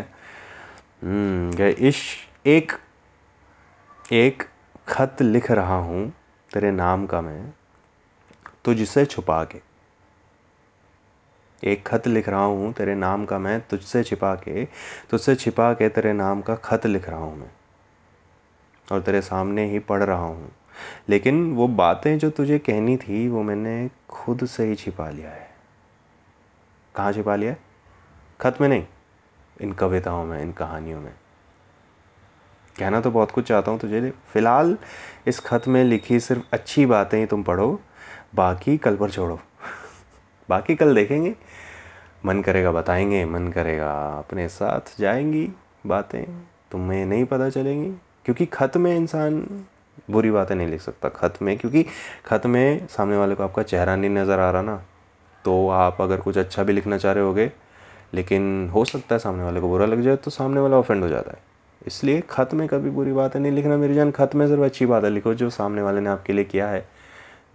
हम्म, 1.03 1.63
इश्क 1.63 2.47
एक 2.47 2.71
एक 4.05 4.43
खत 4.87 5.17
लिख 5.21 5.51
रहा 5.51 5.75
हूँ, 5.75 6.13
तेरे 6.53 6.71
नाम 6.71 7.05
का 7.05 7.21
मैं, 7.21 7.53
तुझसे 8.65 9.05
छुपा 9.05 9.43
के। 9.43 9.61
एक 11.63 11.87
खत 11.87 12.07
लिख 12.07 12.29
रहा 12.29 12.43
हूँ, 12.43 12.73
तेरे 12.73 12.95
नाम 12.95 13.25
का 13.25 13.39
मैं, 13.39 13.61
तुझसे 13.61 14.03
छिपा 14.03 14.35
के, 14.35 14.65
तुझसे 15.09 15.35
छिपा 15.35 15.73
के 15.73 15.89
तेरे 15.89 16.13
नाम 16.13 16.41
का 16.41 16.55
खत 16.55 16.85
लिख 16.85 17.09
रहा 17.09 17.19
हूँ 17.19 17.37
मैं। 17.37 17.51
और 18.91 19.01
तेरे 19.01 19.21
सामने 19.21 19.69
ही 19.69 19.79
पढ़ 19.79 20.03
रहा 20.03 20.23
हूँ। 20.23 20.51
लेकिन 21.09 21.55
वो 21.55 21.67
बातें 21.67 22.19
जो 22.19 22.29
तुझे 22.29 22.59
कहनी 22.59 22.97
थी, 22.97 23.27
वो 23.27 23.43
मैंने 23.43 23.89
खुद 24.09 24.45
से 24.45 24.65
ही 24.65 24.75
छिपा 24.75 25.09
लिया 25.09 25.29
है। 25.29 25.49
कहाँ 26.95 27.13
छिपा 27.13 27.35
लिया? 27.35 27.55
खत 28.41 28.57
में 28.61 28.67
नहीं, 28.67 28.87
इन 29.61 29.73
कविताओं 29.73 30.25
में, 30.25 30.41
इन 30.41 30.51
कहानियों 30.51 31.01
में। 31.01 31.13
कहना 32.75 32.99
तो 33.01 33.11
बहुत 33.11 33.31
कुछ 33.31 33.47
चाहता 33.47 33.71
हूँ 33.71 33.79
तुझे 33.79 34.11
फ़िलहाल, 34.33 34.77
इस 35.27 35.39
ख़त 35.39 35.67
में 35.67 35.83
लिखी 35.83 36.19
सिर्फ़ 36.19 36.43
अच्छी 36.53 36.85
बातें 36.85 37.17
ही 37.19 37.25
तुम 37.25 37.43
पढ़ो, 37.43 37.79
बाकी 38.35 38.77
कल 38.77 38.95
पर 38.95 39.09
छोड़ो। 39.09 39.35
बाकी 40.49 40.75
कल 40.75 40.95
देखेंगे। 40.95 41.33
मन 42.25 42.41
करेगा 42.41 42.71
बताएँगे, 42.71 43.23
मन 43.25 43.47
करेगा 43.47 43.91
अपने 44.17 44.47
साथ 44.49 44.99
जाएँगी 44.99 45.47
बातें, 45.87 46.23
तुम्हें 46.71 47.05
नहीं 47.05 47.25
पता 47.25 47.49
चलेंगी। 47.49 47.89
क्योंकि 48.25 48.45
ख़त 48.45 48.77
में 48.77 48.95
इंसान 48.95 49.41
बुरी 50.11 50.31
बातें 50.31 50.55
नहीं 50.55 50.67
लिख 50.67 50.81
सकता, 50.81 51.09
ख़त 51.09 51.41
में। 51.41 51.57
क्योंकि 51.57 51.85
ख़त 52.25 52.45
में 52.45 52.87
सामने 52.87 53.17
वाले 53.17 53.35
को 53.35 53.43
आपका 53.43 53.63
चेहरा 53.63 53.95
नहीं 53.95 54.09
नज़र 54.09 54.39
आ 54.39 54.49
रहा 54.51 54.61
ना 54.61 54.81
तो 55.45 55.67
आप 55.69 56.01
अगर 56.01 56.21
कुछ 56.21 56.37
अच्छा 56.37 56.63
भी 56.63 56.73
लिखना 56.73 56.97
चाह 56.97 57.11
रहे 57.11 57.23
होगे, 57.23 57.51
लेकिन 58.13 58.69
हो 58.73 58.85
सकता 58.85 59.15
है 59.15 59.19
सामने 59.19 59.43
वाले 59.43 59.61
को 59.61 59.69
बुरा 59.69 59.85
लग 59.85 60.01
जाए 60.01 60.15
तो 60.15 60.31
सामने 60.31 60.59
वाला 60.59 60.77
ऑफेंड 60.77 61.03
हो 61.03 61.09
जाता 61.09 61.31
है। 61.31 61.54
इसलिए 61.87 62.21
ख़त 62.29 62.53
में 62.53 62.67
कभी 62.67 62.89
बुरी 62.89 63.11
बातें 63.13 63.39
नहीं 63.39 63.51
लिखना 63.51 63.77
मेरी 63.77 63.93
जान। 63.93 64.11
ख़त 64.11 64.35
में 64.35 64.47
सिर्फ़ 64.47 64.63
अच्छी 64.63 64.85
बातें 64.85 65.09
लिखो 65.09 65.33
जो 65.33 65.49
सामने 65.51 65.81
वाले 65.81 66.01
ने 66.01 66.09
आपके 66.09 66.33
लिए 66.33 66.45
किया 66.45 66.67
है 66.69 66.85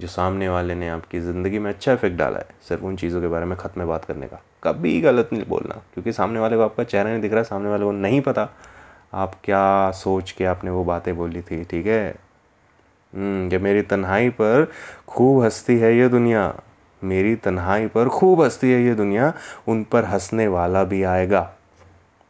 जो 0.01 0.09
सामने 0.09 0.49
वाले 0.49 0.75
ने 0.75 0.89
आपकी 0.89 1.21
ज़िंदगी 1.21 1.59
में 1.59 1.71
अच्छा 1.71 1.93
इफ़ेक्ट 1.93 2.17
डाला 2.17 2.39
है 2.39 2.47
सिर्फ़ 2.69 2.85
उन 2.85 2.97
चीज़ों 2.97 3.21
के 3.21 3.29
बारे 3.29 3.47
में 3.47 3.57
ख़त 3.59 3.79
में 3.79 3.87
बात 3.89 4.05
करने 4.05 4.27
का। 4.27 4.41
कभी 4.65 5.01
गलत 5.01 5.29
नहीं 5.33 5.45
बोलना 5.49 5.81
क्योंकि 5.95 6.13
सामने 6.13 6.41
वाले 6.41 6.57
को 6.57 6.63
आपका 6.63 6.85
चेहरा 6.85 7.11
नहीं 7.11 7.21
दिख 7.23 7.33
रहा 7.33 7.43
सामने 7.43 7.69
वाले 7.71 7.85
को 7.85 7.93
नहीं 7.93 8.21
पता 8.21 8.49
आप 9.15 9.35
क्या 9.45 9.91
सोच 9.97 10.31
के 10.33 10.45
आपने 10.47 10.71
वो 10.71 10.85
बातें 10.85 11.17
बोली 11.17 11.43
थी 11.43 11.63
ठीक 11.65 11.87
है? 11.87 12.11
हम्म, 13.13 13.49
ये 13.53 13.59
मेरी 13.59 13.83
तन्हाई 13.85 14.29
पर 14.31 14.67
खूब 15.09 15.43
हंसती 15.43 15.79
है 15.79 15.97
ये 15.97 16.09
दुनिया। 16.09 16.53
मेरी 17.03 17.35
तन्हाई 17.37 17.87
पर 17.89 18.09
खूब 18.09 18.43
हंसती 18.43 18.71
है 18.73 18.83
ये 18.83 18.95
दुनिया 18.95 19.33
उन 19.69 19.83
पर 19.85 20.05
हंसने 20.05 20.47
वाला 20.49 20.85
भी 20.85 21.03
आएगा। 21.05 21.41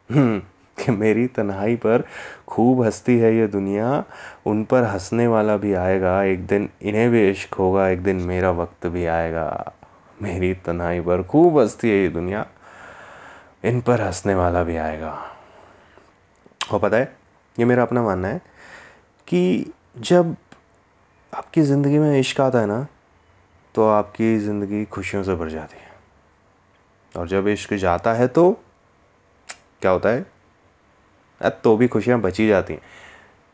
हम्म, 0.09 0.41
कि 0.81 0.91
मेरी 0.91 1.25
तन्हाई 1.27 1.75
पर 1.75 2.03
खूब 2.47 2.81
हंसती 2.83 3.17
है 3.19 3.35
ये 3.35 3.47
दुनिया, 3.47 4.03
उन 4.45 4.63
पर 4.63 4.83
हंसने 4.83 5.27
वाला 5.27 5.57
भी 5.57 5.73
आएगा, 5.75 6.21
एक 6.23 6.45
दिन 6.47 6.69
इन्हें 6.81 7.09
भी 7.11 7.29
इश्क 7.29 7.53
होगा, 7.53 7.87
एक 7.89 8.03
दिन 8.03 8.21
मेरा 8.23 8.51
वक्त 8.53 8.87
भी 8.87 9.05
आएगा। 9.07 9.73
मेरी 10.21 10.53
तन्हाई 10.65 10.99
पर 11.01 11.23
खूब 11.23 11.59
हंसती 11.59 11.89
है 11.89 12.01
ये 12.01 12.09
दुनिया, 12.09 12.45
इन 13.65 13.81
पर 13.81 14.01
हंसने 14.01 14.35
वाला 14.35 14.63
भी 14.63 14.75
आएगा। 14.77 15.11
और 16.71 16.79
पता 16.79 16.97
है, 16.97 17.11
ये 17.55 17.65
मेरा 17.65 17.83
अपना 17.83 18.03
मानना 18.03 18.27
है 18.27 18.41
कि 19.27 19.71
जब 19.99 20.35
आपकी 21.33 21.61
ज़िंदगी 21.61 21.97
में 21.99 22.19
इश्क 22.19 22.41
आता 22.41 22.59
है 22.59 22.67
ना 22.67 22.85
तो 23.75 23.87
आपकी 23.89 24.37
ज़िंदगी 24.39 24.83
खुशियों 24.85 25.23
से 25.23 25.35
भर 25.35 25.49
जाती 25.49 25.77
है। 25.77 25.89
और 27.11 27.27
जब 27.27 27.47
इश्क 27.47 27.73
जाता 27.75 28.13
है 28.13 28.27
तो 28.27 28.51
क्या 29.81 29.91
होता 29.91 30.09
है? 30.09 30.25
तो 31.49 31.77
भी 31.77 31.87
खुशियाँ 31.87 32.21
बची 32.21 32.47
जाती 32.47 32.73
हैं। 32.73 32.81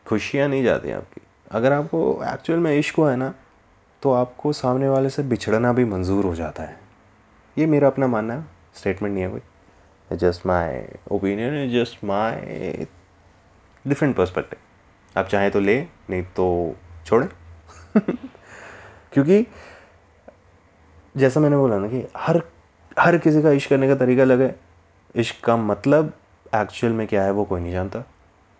खुशियाँ 0.06 0.48
नहीं 0.48 0.64
जाती 0.64 0.90
आपकी। 0.90 1.20
अगर 1.50 1.72
आपको 1.72 2.24
एक्चुअल 2.24 2.58
में 2.58 2.78
इश्क 2.78 2.98
है 2.98 3.16
ना 3.16 3.34
तो 4.02 4.12
आपको 4.12 4.52
सामने 4.52 4.88
वाले 4.88 5.10
से 5.10 5.22
बिछड़ना 5.22 5.72
भी 5.72 5.84
मंजूर 5.84 6.24
हो 6.24 6.34
जाता 6.34 6.62
है। 6.62 6.80
ये 7.58 7.66
मेरा 7.66 7.88
अपना 7.88 8.06
मानना 8.06 8.34
है 8.34 8.44
स्टेटमेंट 8.74 9.14
नहीं 9.14 9.24
है 9.24 9.30
कोई। 9.30 9.40
Just 10.16 10.46
my 10.46 10.82
opinion 11.10 11.70
just 11.70 12.04
my 12.04 12.36
different 13.86 14.16
perspective 14.16 14.58
आप 15.20 15.26
चाहें 15.26 15.50
तो 15.50 15.60
ले, 15.60 15.86
नहीं 16.10 16.22
तो 16.22 16.76
छोड़ें। 17.06 17.28
क्योंकि 19.12 19.46
जैसा 21.16 21.40
मैंने 21.40 21.56
बोला 21.56 21.78
ना 21.78 21.88
कि 21.88 22.08
हर 22.16 22.42
हर 22.98 23.18
किसी 23.18 23.42
का 23.42 23.50
इश्क 23.50 23.70
करने 23.70 23.88
का 23.88 23.94
तरीका 23.94 24.22
अलग 24.22 24.40
है। 24.40 24.60
इश्क 25.14 25.44
का 25.44 25.56
मतलब 25.56 26.12
एक्चुअल 26.54 26.92
में 26.92 27.06
क्या 27.06 27.22
है, 27.22 27.30
वो 27.30 27.44
कोई 27.44 27.60
नहीं 27.60 27.72
जानता, 27.72 28.02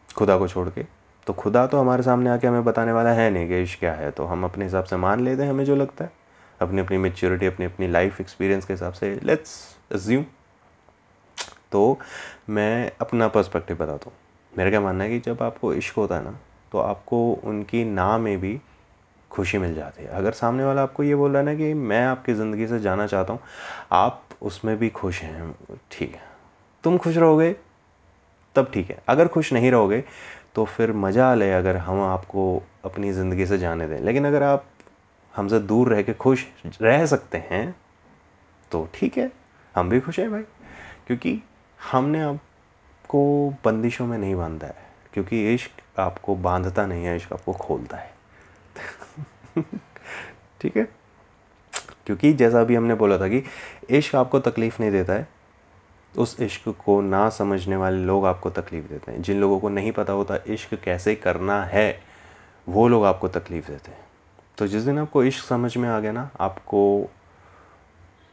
खुदा 0.08 0.36
को 0.38 0.48
छोड़ 0.48 0.68
के। 0.68 0.84
तो 1.26 1.32
खुदा 1.32 1.66
तो 1.66 1.78
हमारे 1.78 2.02
सामने 2.02 2.30
आके 2.30 2.46
हमें 2.46 2.64
बताने 2.64 2.92
वाला 2.92 3.10
है 3.12 3.30
नहीं 3.30 3.48
कि 3.48 3.62
इश्क 3.62 3.78
क्या 3.78 3.92
है। 3.92 4.10
तो 4.10 4.24
हम 4.24 4.44
अपने 4.44 4.64
हिसाब 4.64 4.84
से 4.84 4.96
मान 4.96 5.20
लेते 5.20 5.42
हैं 5.42 5.50
हमें 5.50 5.64
जो 5.64 5.76
लगता 5.76 6.04
है। 6.04 6.12
अपनी 6.60 6.80
अपनी 6.80 6.98
मेच्योरिटी 6.98 7.46
अपनी 7.46 7.66
अपनी 7.66 7.88
लाइफ 7.88 8.20
एक्सपीरियंस 8.20 8.64
के 8.64 8.72
हिसाब 8.72 8.92
से 8.92 9.18
लेट्स 9.22 9.52
अज्यूम 9.94 10.24
तो 11.72 11.98
मैं 12.50 12.90
अपना 13.00 13.28
पर्सपेक्टिव 13.28 13.76
बताता 13.76 14.10
हूँ। 14.10 14.16
मेरा 14.52 14.70
क्या 14.70 14.80
मानना 14.80 15.04
है 15.04 15.10
कि 15.10 15.18
जब 15.20 15.42
आपको 15.42 15.72
इश्क 15.74 15.96
होता 15.96 16.16
है 16.16 16.24
ना 16.24 16.38
तो 16.72 16.78
आपको 16.78 17.18
उनकी 17.44 17.84
ना 17.84 18.16
में 18.18 18.38
भी 18.40 18.58
खुशी 19.30 19.58
मिल 19.58 19.74
जाती 19.74 20.02
है। 20.02 20.08
अगर 20.10 20.32
सामने 20.32 20.64
वाला 20.64 20.82
आपको 20.82 21.02
ये 21.02 21.14
बोल 21.14 21.30
रहा 21.30 21.40
है 21.40 21.46
ना 21.46 21.54
कि 21.54 21.72
मैं 21.74 22.04
आपकी 22.06 22.34
ज़िंदगी 22.34 22.66
से 22.66 22.78
जाना 22.80 23.06
चाहता 23.06 23.32
हूँ, 23.32 23.40
आप 23.92 24.22
उसमें 24.42 24.76
भी 24.78 24.88
खुश 24.90 25.20
हैं, 25.22 25.54
ठीक 25.90 26.14
है। 26.14 26.22
तुम 26.84 26.96
खुश 26.98 27.16
रहोगे 27.16 27.54
तब 28.56 28.70
ठीक 28.74 28.90
है। 28.90 28.98
अगर 29.08 29.28
खुश 29.28 29.52
नहीं 29.52 29.70
रहोगे 29.70 30.02
तो 30.54 30.64
फिर 30.64 30.92
मज़ा 30.92 31.34
ले 31.34 31.50
अगर 31.52 31.76
हम 31.76 32.00
आपको 32.02 32.62
अपनी 32.84 33.12
ज़िंदगी 33.12 33.46
से 33.46 33.58
जाने 33.58 33.88
दें। 33.88 33.98
लेकिन 34.00 34.26
अगर 34.26 34.42
आप 34.42 34.64
हमसे 35.34 35.58
दूर 35.60 35.88
रह 35.88 36.02
के 36.02 36.14
खुश 36.14 36.46
रह 36.82 37.06
सकते 37.06 37.38
हैं 37.50 37.74
तो 38.70 38.88
ठीक 38.94 39.18
है। 39.18 39.30
हम 39.74 39.88
भी 39.88 40.00
खुश 40.00 40.18
हैं 40.18 40.30
भाई। 40.30 40.42
क्योंकि 41.06 41.40
हमने 41.80 42.20
आपको 42.22 43.22
बंदिशों 43.64 44.06
में 44.06 44.18
नहीं 44.18 44.34
बांधा 44.34 44.66
है। 44.66 44.86
क्योंकि 45.12 45.54
इश्क 45.54 45.98
आपको 46.00 46.34
बांधता 46.36 46.86
नहीं 46.86 47.04
है, 47.04 47.16
इश्क 47.16 47.32
आपको 47.32 47.52
खोलता 47.52 47.96
है। 47.96 48.12
ठीक 50.60 50.76
है? 50.76 50.88
क्योंकि 52.06 52.32
जैसा 52.32 52.60
अभी 52.60 52.74
हमने 52.74 52.94
बोला 52.94 53.18
था 53.18 53.28
कि 53.28 53.42
इश्क 53.90 54.14
आपको 54.14 54.40
तकलीफ़ 54.40 54.76
नहीं 54.80 54.90
देता 54.90 55.12
है 55.12 55.28
उस 56.16 56.40
इश्क 56.40 56.74
को 56.84 57.00
ना 57.00 57.30
समझने 57.30 57.76
वाले 57.76 57.96
लोग 57.96 58.26
आपको 58.26 58.50
तकलीफ़ 58.50 58.86
देते 58.86 59.12
हैं। 59.12 59.22
जिन 59.22 59.40
लोगों 59.40 59.60
को 59.60 59.68
नहीं 59.68 59.92
पता 59.92 60.12
होता 60.12 60.38
इश्क 60.46 60.74
कैसे 60.74 61.14
करना 61.14 61.64
है, 61.64 62.00
वो 62.68 62.88
लोग 62.88 63.04
आपको 63.04 63.28
तकलीफ़ 63.28 63.68
देते 63.68 63.90
हैं। 63.90 64.00
तो 64.58 64.66
जिस 64.66 64.82
दिन 64.82 64.98
आपको 64.98 65.24
इश्क 65.24 65.44
समझ 65.44 65.76
में 65.76 65.88
आ 65.88 66.00
गया 66.00 66.12
ना, 66.12 66.30
आपको 66.40 67.10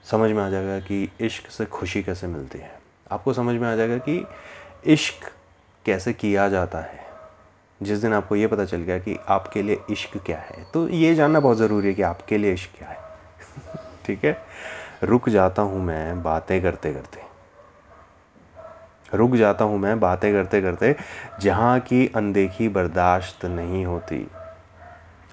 समझ 0.04 0.32
में 0.32 0.44
आ 0.44 0.50
जाएगा 0.50 0.80
कि 0.80 1.12
इश्क 1.22 1.52
से 1.52 1.66
खुशी 1.66 2.04
कैसे 2.04 2.28
मिलती 2.28 2.60
है। 2.60 2.80
आपको 3.12 3.34
समझ 3.34 3.62
में 3.62 3.68
आ 3.68 3.76
जाएगा 3.76 3.98
कि 3.98 4.28
इश्क 4.86 5.32
कैसे 5.86 6.14
किया 6.14 6.50
जाता 6.50 6.80
है। 6.80 7.06
जिस 7.84 8.00
दिन 8.00 8.14
आपको 8.14 8.36
ये 8.36 8.48
पता 8.48 8.66
चल 8.66 8.78
गया 8.78 9.00
कि 9.00 9.18
आपके 9.28 9.62
लिए 9.62 9.80
इश्क 9.90 10.18
क्या 10.18 10.38
है 10.38 10.66
तो 10.74 10.90
ये 10.90 11.16
जानना 11.16 11.40
बहुत 11.40 11.58
ज़रूरी 11.58 11.88
है 11.88 11.94
कि 11.94 12.02
आपके 12.02 12.38
लिए 12.38 12.54
इश्क 12.54 12.78
क्या 12.78 12.88
है। 12.90 12.98
ठीक 14.06 14.26
है? 14.26 14.46
रुक 15.04 15.30
जाता 15.30 15.62
हूँ 15.62 15.82
मैं 15.82 16.24
बातें 16.24 16.62
करते 16.62 16.94
करते 16.94 17.25
रुक 19.16 19.36
जाता 19.36 19.66
हूँ 19.66 19.78
मैं 19.80 20.00
बातें 20.00 20.32
करते 20.34 20.62
करते 20.62 20.96
जहाँ 21.42 21.80
की 21.80 22.08
अनदेखी 22.16 22.68
बर्दाश्त 22.70 23.46
नहीं 23.46 23.86
होती। 23.86 24.26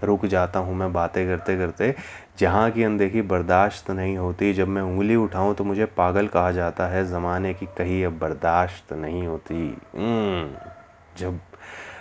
रुक 0.05 0.25
जाता 0.27 0.59
हूँ 0.59 0.75
मैं 0.75 0.93
बातें 0.93 1.27
करते 1.27 1.57
करते 1.57 1.95
जहाँ 2.39 2.71
की 2.71 2.83
अनदेखी 2.83 3.23
बर्दाश्त 3.23 3.91
नहीं 3.91 4.17
होती। 4.17 4.53
जब 4.55 4.69
मैं 4.69 4.83
उंगली 4.83 5.17
उठाऊँ 5.17 5.55
तो 5.55 5.65
मुझे 5.65 5.85
पागल 5.97 6.27
कहा 6.27 6.51
जाता 6.53 6.87
है 6.87 7.05
ज़माने 7.07 7.53
की 7.55 7.67
कही 7.79 8.03
अब 8.03 8.19
बर्दाश्त 8.19 8.93
नहीं 8.93 9.27
होती। 9.27 9.55
हम्म, 9.97 10.71
जब 11.19 11.41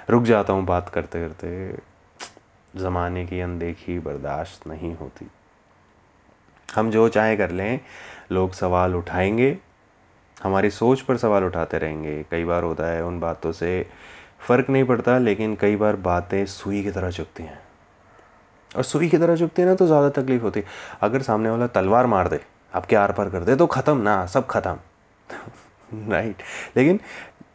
रुक 0.10 0.24
जाता 0.24 0.54
हूँ 0.54 0.66
बात 0.66 0.90
करते 0.90 1.28
करते 1.28 2.80
ज़माने 2.80 3.26
की 3.26 3.42
अनदेखी 3.42 4.00
बर्दाश्त 4.00 4.68
नहीं 4.68 4.96
होती। 4.96 5.28
हम 6.70 6.90
जो 6.92 7.08
चाहे 7.10 7.36
कर 7.38 7.52
लें 7.52 7.80
लोग 8.32 8.54
सवाल 8.54 8.96
उठाएँगे 8.96 9.58
हमारी 10.42 10.70
सोच 10.70 11.02
पर 11.02 11.18
सवाल 11.18 11.44
उठाते 11.44 11.78
रहेंगे। 11.78 12.24
कई 12.32 12.46
बार 12.46 12.64
होता 12.64 12.88
है 12.88 13.04
उन 13.06 13.20
बातों 13.20 13.52
से 13.52 13.86
फ़र्क 14.40 14.70
नहीं 14.70 14.84
पड़ता, 14.84 15.18
लेकिन 15.18 15.56
कई 15.56 15.76
बार 15.76 15.96
बातें 15.98 16.46
सुई 16.46 16.84
की 16.84 16.92
तरह 16.92 17.12
चुभती 17.12 17.44
हैं। 17.44 17.60
और 18.70 18.84
सुई 18.84 19.10
की 19.10 19.18
तरह 19.18 19.36
चुभती 19.36 19.62
है 19.62 19.68
ना 19.68 19.76
तो 19.76 19.86
ज़्यादा 19.88 20.10
तकलीफ़ 20.12 20.42
होती 20.42 20.60
है। 20.60 20.66
अगर 21.02 21.22
सामने 21.22 21.50
वाला 21.50 21.68
तलवार 21.70 22.06
मार 22.08 22.28
दे 22.28 22.40
आपके 22.74 22.96
आर 22.96 23.12
पार 23.12 23.30
कर 23.30 23.44
दे 23.44 23.56
तो 23.56 23.68
ख़त्म 23.68 23.98
ना, 23.98 24.26
सब 24.26 24.48
ख़त्म। 24.48 24.78
राइट 26.10 26.42
लेकिन 26.78 27.00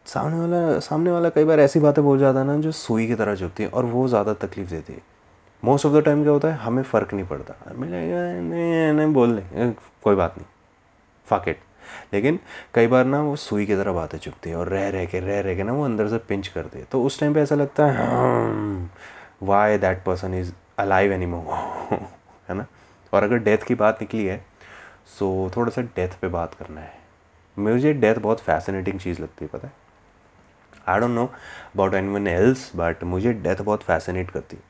सामने 0.07 0.39
वाला 0.39 0.79
सामने 0.81 1.11
वाला 1.11 1.29
कई 1.29 1.45
बार 1.45 1.61
ऐसी 1.61 1.81
बातें 1.81 2.03
बोल 2.05 2.19
जाता 2.19 2.41
है 2.41 2.47
ना, 2.47 2.57
जो 2.59 2.73
सुई 2.73 3.07
की 3.07 3.15
तरह 3.15 3.35
चुभती 3.35 3.63
है, 3.63 3.69
और 3.69 3.85
वो 3.87 4.07
ज़्यादा 4.09 4.35
तकलीफ़ 4.37 4.71
देती 4.71 4.93
है। 4.93 5.03
मोस्ट 5.63 5.87
ऑफ़ 5.87 5.95
द 5.95 6.03
टाइम 6.05 6.23
क्या 6.23 6.33
होता 6.33 6.49
है, 6.49 6.59
हमें 6.59 6.83
फ़र्क 6.85 7.15
नहीं 7.15 7.27
पड़ता। 7.27 7.55
नहीं 7.73 8.93
नहीं 8.93 9.13
बोल 9.13 9.35
ले 9.35 9.71
कोई 10.03 10.15
बात 10.15 10.39
नहीं। 10.39 10.47
फाकेट 11.27 11.61
लेकिन 12.13 12.39
कई 12.75 12.87
बार 12.87 13.05
ना 13.05 13.23
वो 13.23 13.37
सुई 13.37 13.67
की 13.67 13.77
तरह 13.77 13.93
बातें 13.93 14.19
चुभती 14.19 14.51
है 14.51 14.57
और 14.57 14.69
रह 14.69 14.89
रह 14.91 15.05
के 15.05 15.21
रह 15.21 15.41
रह 15.41 15.57
के 15.57 15.63
ना 15.63 15.73
वो 15.73 15.85
अंदर 15.85 16.09
से 16.09 16.19
पिंच 16.19 16.49
कर 16.49 16.67
दे 16.75 16.85
तो 16.93 17.03
उस 17.03 17.21
टाइम 17.21 17.35
पे 17.35 17.41
ऐसा 17.41 17.55
लगता 17.55 17.87
है 17.87 18.89
why 19.43 19.79
that 19.79 20.03
person 20.05 20.35
is 20.35 20.53
alive 20.79 21.13
any 21.13 21.27
है 22.49 22.55
ना? 22.55 22.67
और 23.13 23.23
अगर 23.23 23.39
डेथ 23.39 23.59
की 23.59 23.75
बात 23.75 24.01
निकली 24.03 24.25
है 24.25 24.45
सो 25.19 25.51
थोड़ा 25.57 25.71
सा 25.71 25.83
डेथ 25.97 26.21
पे 26.21 26.29
बात 26.29 26.55
करना 26.55 26.81
है। 26.81 26.95
मुझे 27.57 27.93
डेथ 27.93 28.15
बहुत 28.15 28.41
फैसिनेटिंग 28.41 28.99
चीज़ 29.01 29.21
लगती 29.23 29.45
है 29.45 29.51
पता 29.53 29.67
है? 29.67 29.73
I 30.89 31.01
don't 31.01 31.11
know 31.11 31.25
about 31.25 31.95
anyone 32.15 32.27
else 32.27 32.71
but 32.77 33.05
मुझे 33.05 33.33
डेथ 33.33 33.63
बहुत 33.63 33.83
फैसिनेट 33.83 34.31
करती 34.31 34.57
है। 34.57 34.63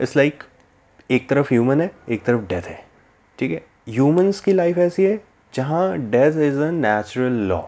इट्स 0.00 0.16
लाइक 0.16 0.34
like, 0.34 1.10
एक 1.10 1.28
तरफ़ 1.28 1.48
ह्यूमन 1.48 1.80
है 1.80 1.90
एक 2.08 2.24
तरफ़ 2.24 2.40
डेथ 2.48 2.62
है। 2.62 2.84
ठीक 3.38 3.50
है? 3.50 3.64
ह्यूमंस 3.88 4.40
की 4.40 4.52
लाइफ 4.52 4.78
ऐसी 4.78 5.04
है 5.04 5.16
जहाँ 5.54 5.96
death 6.10 6.36
is 6.40 6.58
a 6.60 6.70
natural 6.70 7.38
law 7.48 7.60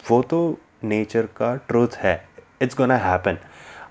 वो 0.00 0.20
तो 0.22 0.38
नेचर 0.84 1.26
का 1.36 1.54
ट्रूथ 1.68 1.96
है. 1.98 2.14
इट्स 2.62 2.76
गोना 2.76 2.96
हैपन 2.98 3.38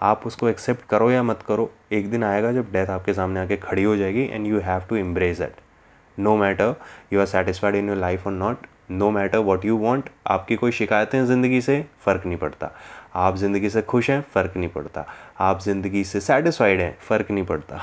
आप 0.01 0.25
उसको 0.27 0.49
एक्सेप्ट 0.49 0.85
करो 0.89 1.09
या 1.11 1.21
मत 1.23 1.41
करो, 1.47 1.69
एक 1.91 2.09
दिन 2.11 2.23
आएगा 2.23 2.51
जब 2.51 2.71
डेथ 2.71 2.89
आपके 2.89 3.13
सामने 3.13 3.39
आके 3.39 3.57
खड़ी 3.57 3.83
हो 3.83 3.95
जाएगी 3.97 4.23
and 4.23 4.47
you 4.47 4.59
have 4.59 4.83
to 4.89 4.95
embrace 4.95 5.41
it 5.41 5.55
no 6.17 6.35
matter 6.37 6.75
you 7.13 7.19
are 7.19 7.25
satisfied 7.25 7.75
in 7.75 7.89
your 7.89 7.97
life 7.97 8.27
और 8.27 8.33
not 8.33 8.67
no 8.91 9.11
matter 9.11 9.37
what 9.39 9.65
you 9.65 9.77
want 9.77 10.09
आपकी 10.27 10.55
कोई 10.55 10.71
शिकायतें 10.71 11.25
ज़िंदगी 11.25 11.61
से 11.61 11.83
फ़र्क 12.05 12.25
नहीं 12.25 12.37
पड़ता. 12.37 12.71
आप 13.15 13.35
ज़िंदगी 13.37 13.69
से 13.69 13.81
खुश 13.81 14.09
हैं, 14.09 14.21
फ़र्क 14.33 14.57
नहीं 14.57 14.69
पड़ता. 14.69 15.05
आप 15.39 15.59
ज़िंदगी 15.61 16.03
से 16.03 16.19
सेटिस्फाइड 16.21 16.81
हैं, 16.81 16.97
फ़र्क 17.01 17.31
नहीं 17.31 17.45
पड़ता. 17.45 17.81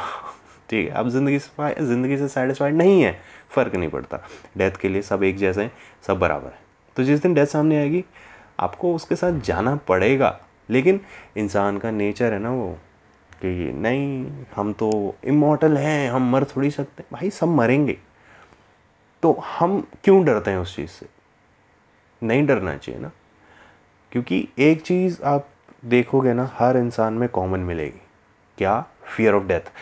ठीक 0.72 0.88
है 0.88 0.94
आप 0.94 1.08
ज़िंदगी 1.08 1.38
से 1.38 1.84
ज़िंदगी 1.84 2.16
से 2.16 2.28
सेटिस्फाइड 2.28 2.74
नहीं 2.74 3.02
है, 3.02 3.20
फ़र्क 3.50 3.74
नहीं 3.76 3.88
पड़ता। 3.88 4.18
डेथ 4.58 4.70
के 4.70 4.88
लिए 4.88 5.02
सब 5.02 5.22
एक 5.22 5.36
जैसे 5.36 5.62
हैं, 5.62 5.72
सब 6.06 6.18
बराबर 6.18 6.48
है। 6.48 6.58
तो 6.96 7.04
जिस 7.04 7.22
दिन 7.22 7.34
डेथ 7.34 7.46
सामने 7.46 7.78
आएगी, 7.78 8.04
आपको 8.60 8.94
उसके 8.94 9.16
साथ 9.16 9.32
जाना 9.32 9.76
पड़ेगा। 9.76 10.40
लेकिन 10.70 11.00
इंसान 11.36 11.78
का 11.78 11.90
नेचर 11.90 12.32
है 12.32 12.38
ना 12.38 12.50
वो, 12.50 12.78
कि 13.42 13.72
नहीं, 13.72 14.30
हम 14.56 14.72
तो 14.72 15.16
इमोटल 15.24 15.76
हैं, 15.76 16.10
हम 16.10 16.30
मर 16.30 16.44
थोड़ी 16.44 16.70
सकते 16.70 17.04
भाई, 17.12 17.30
सब 17.30 17.48
मरेंगे। 17.48 17.98
तो 19.22 19.32
हम 19.32 19.88
क्यों 20.04 20.24
डरते 20.24 20.50
हैं 20.50 20.58
उस 20.58 20.76
चीज़ 20.76 20.90
से? 20.90 21.06
नहीं 22.22 22.46
डरना 22.46 22.76
चाहिए 22.76 23.00
ना। 23.00 23.10
क्योंकि 24.12 24.48
एक 24.58 24.82
चीज़ 24.82 25.22
आप 25.22 25.48
देखोगे 25.84 26.32
ना, 26.32 26.50
हर 26.54 26.76
इंसान 26.76 27.12
में 27.12 27.28
कॉमन 27.28 27.60
मिलेगी। 27.60 28.00
क्या? 28.58 28.84
फियर 29.16 29.34
ऑफ़ 29.34 29.44
डेथ 29.44 29.72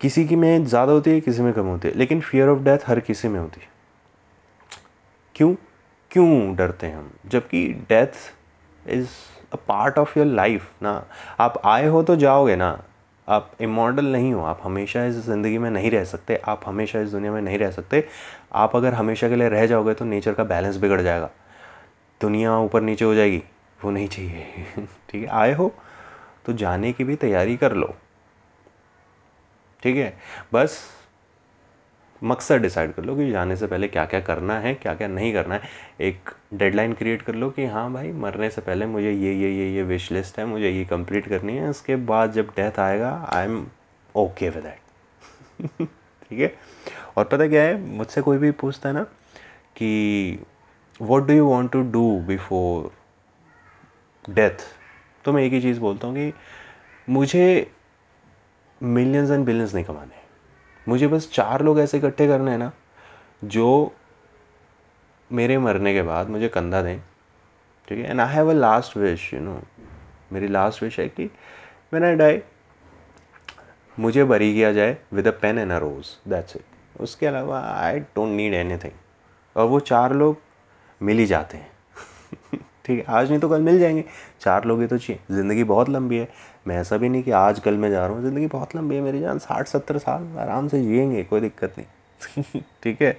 किसी 0.00 0.24
की 0.24 0.36
में 0.36 0.64
ज़्यादा 0.64 0.92
होती 0.92 1.10
है, 1.10 1.20
किसी 1.20 1.42
में 1.42 1.52
कम 1.52 1.64
होती 1.64 1.88
है। 1.88 1.94
लेकिन 1.94 2.20
फियर 2.20 2.48
ऑफ़ 2.48 2.58
डेथ 2.58 2.78
हर 2.86 3.00
किसी 3.00 3.28
में 3.28 3.40
होती 3.40 3.60
है। 3.60 3.68
क्यों? 5.34 5.54
क्यों 6.10 6.56
डरते 6.56 6.86
हैं 6.86 6.96
हम? 6.96 7.10
जबकि 7.26 7.68
death 7.88 8.32
is 8.88 9.08
a 9.52 9.56
part 9.56 9.98
of 9.98 10.18
your 10.18 10.28
life 10.28 10.70
ना। 10.82 11.06
आप 11.40 11.62
आए 11.64 11.86
हो 11.86 12.02
तो 12.02 12.16
जाओगे 12.16 12.56
ना। 12.56 12.82
आप 13.28 13.52
इमोडल 13.60 14.04
नहीं 14.04 14.32
हो। 14.32 14.42
आप 14.42 14.60
हमेशा 14.62 15.04
इस 15.04 15.14
ज़िंदगी 15.14 15.58
में 15.58 15.70
नहीं 15.70 15.90
रह 15.90 16.04
सकते। 16.04 16.36
आप 16.36 16.60
हमेशा 16.66 17.00
इस 17.00 17.10
दुनिया 17.10 17.32
में 17.32 17.42
नहीं 17.42 17.58
रह 17.58 17.70
सकते। 17.70 18.08
आप 18.52 18.76
अगर 18.76 18.94
हमेशा 18.94 19.28
के 19.28 19.36
लिए 19.36 19.48
रह 19.48 19.66
जाओगे 19.66 19.94
तो 19.94 20.04
नेचर 20.04 20.34
का 20.34 20.44
बैलेंस 20.44 20.76
बिगड़ 20.76 21.00
जाएगा। 21.02 21.30
दुनिया 22.20 22.58
ऊपर 22.58 22.80
नीचे 22.80 23.04
हो 23.04 23.14
जाएगी। 23.14 23.42
वो 23.84 23.90
नहीं 23.90 24.08
चाहिए। 24.08 24.46
ठीक 25.10 25.22
है? 25.22 25.26
आए 25.26 25.52
हो 25.52 25.74
तो 26.44 26.52
जाने 26.52 26.92
की 26.92 27.04
भी 27.04 27.16
तैयारी 27.16 27.56
कर 27.56 27.72
लो। 27.72 27.94
ठीक 29.82 29.96
है? 29.96 30.12
बस 30.52 30.80
मकसद 32.22 32.60
डिसाइड 32.62 32.92
कर 32.92 33.04
लो 33.04 33.14
कि 33.16 33.30
जाने 33.30 33.56
से 33.56 33.66
पहले 33.66 33.88
क्या 33.88 34.04
क्या 34.06 34.20
करना 34.20 34.58
है 34.60 34.74
क्या 34.74 34.94
क्या 34.94 35.08
नहीं 35.08 35.32
करना 35.32 35.54
है। 35.54 35.68
एक 36.00 36.30
डेडलाइन 36.54 36.92
क्रिएट 36.92 37.22
कर 37.22 37.34
लो 37.34 37.48
कि 37.50 37.66
हाँ 37.66 37.92
भाई, 37.92 38.10
मरने 38.12 38.50
से 38.50 38.60
पहले 38.60 38.86
मुझे 38.86 39.12
ये 39.12 39.32
ये 39.34 39.50
ये 39.50 39.70
ये 39.74 39.82
विश 39.82 40.10
लिस्ट 40.12 40.38
है, 40.38 40.44
मुझे 40.46 40.70
ये 40.70 40.84
कंप्लीट 40.84 41.28
करनी 41.28 41.56
है। 41.56 41.68
उसके 41.68 41.96
बाद 41.96 42.32
जब 42.32 42.48
डेथ 42.56 42.78
आएगा 42.80 43.10
I 43.34 43.44
am 43.44 43.66
okay 44.14 44.48
with 44.48 44.62
that 44.62 45.88
ठीक 46.22 46.40
है? 46.40 46.52
और 47.16 47.24
पता 47.24 47.46
क्या 47.48 47.62
है? 47.62 47.80
मुझसे 47.80 48.22
कोई 48.22 48.38
भी 48.38 48.50
पूछता 48.52 48.88
है 48.88 48.94
ना 48.94 49.02
कि 49.76 50.38
what 51.00 51.26
do 51.26 51.34
you 51.34 51.46
want 51.46 51.72
to 51.72 51.80
do 51.92 52.18
before 52.26 52.90
death 54.24 54.66
तो 55.24 55.32
मैं 55.32 55.42
एक 55.42 55.52
ही 55.52 55.60
चीज़ 55.60 55.80
बोलता 55.80 56.06
हूँ 56.06 56.16
कि 56.16 56.32
मुझे 57.08 57.70
मिलियंस 58.80 59.30
एंड 59.30 59.44
बिलियंस 59.46 59.74
नहीं 59.74 59.84
कमाने 59.84 60.18
मुझे 60.86 61.08
बस 61.08 61.30
चार 61.32 61.62
लोग 61.62 61.80
ऐसे 61.80 61.98
इकट्ठे 61.98 62.26
करने 62.28 62.50
हैं 62.50 62.58
ना, 62.58 62.70
जो 63.44 63.92
मेरे 65.30 65.58
मरने 65.58 65.92
के 65.94 66.02
बाद 66.02 66.28
मुझे 66.28 66.48
कंधा 66.48 66.82
दें, 66.82 66.98
ठीक 67.88 67.98
है? 67.98 68.10
And 68.10 68.20
I 68.20 68.34
have 68.34 68.50
a 68.50 68.54
last 68.54 68.96
wish 68.96 69.32
you 69.34 69.40
know 69.40 69.60
मेरी 70.32 70.48
लास्ट 70.48 70.82
विश 70.82 70.98
है 71.00 71.08
कि 71.08 71.24
व्हेन 71.92 72.04
आई 72.04 72.16
डाई 72.16 72.40
मुझे 73.98 74.24
बरी 74.24 74.52
किया 74.54 74.72
जाए 74.72 74.96
with 75.12 75.28
a 75.28 75.30
pen 75.30 75.58
and 75.58 75.72
a 75.72 75.78
rose 75.78 76.30
that's 76.30 76.56
it 76.56 77.00
उसके 77.00 77.26
अलावा 77.26 77.60
आई 77.60 78.00
डोंट 78.00 78.36
नीड 78.36 78.54
एनीथिंग 78.54 78.92
और 79.56 79.66
वो 79.66 79.80
चार 79.80 80.12
लोग 80.12 80.38
मिल 81.02 81.18
ही 81.18 81.26
जाते 81.26 81.56
हैं। 81.56 81.70
ठीक 82.84 82.98
है? 82.98 83.04
आज 83.08 83.30
नहीं 83.30 83.40
तो 83.40 83.48
कल 83.48 83.62
मिल 83.62 83.78
जाएँगे। 83.78 84.04
चार 84.40 84.64
लोग 84.64 84.80
ही 84.80 84.86
तो 84.86 84.98
चाहिए। 84.98 85.34
ज़िंदगी 85.34 85.64
बहुत 85.64 85.88
लंबी 85.88 86.18
है। 86.18 86.28
मैं 86.66 86.76
ऐसा 86.76 86.96
भी 86.96 87.08
नहीं 87.08 87.22
कि 87.22 87.30
आज 87.30 87.60
कल 87.60 87.74
मैं 87.74 87.90
जा 87.90 88.06
रहा 88.06 88.14
हूँ 88.14 88.22
ज़िंदगी 88.22 88.46
बहुत 88.46 88.76
लंबी 88.76 88.94
है 88.94 89.00
मेरी 89.00 89.20
जान 89.20 89.38
साठ 89.38 89.68
सत्तर 89.68 89.98
साल 89.98 90.38
आराम 90.38 90.68
से 90.68 90.82
जिएँगे 90.82 91.22
कोई 91.22 91.40
दिक्कत 91.40 91.74
नहीं। 91.78 92.60
ठीक 92.82 93.02
है? 93.02 93.10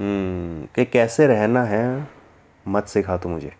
हम्म, 0.00 0.66
कि 0.74 0.84
कैसे 0.84 1.26
रहना 1.26 1.62
है 1.64 2.08
मत 2.68 2.86
सिखा 2.86 3.16
तो 3.16 3.28
मुझे। 3.28 3.52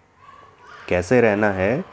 कैसे 0.89 1.21
रहना 1.21 1.51
है 1.51 1.85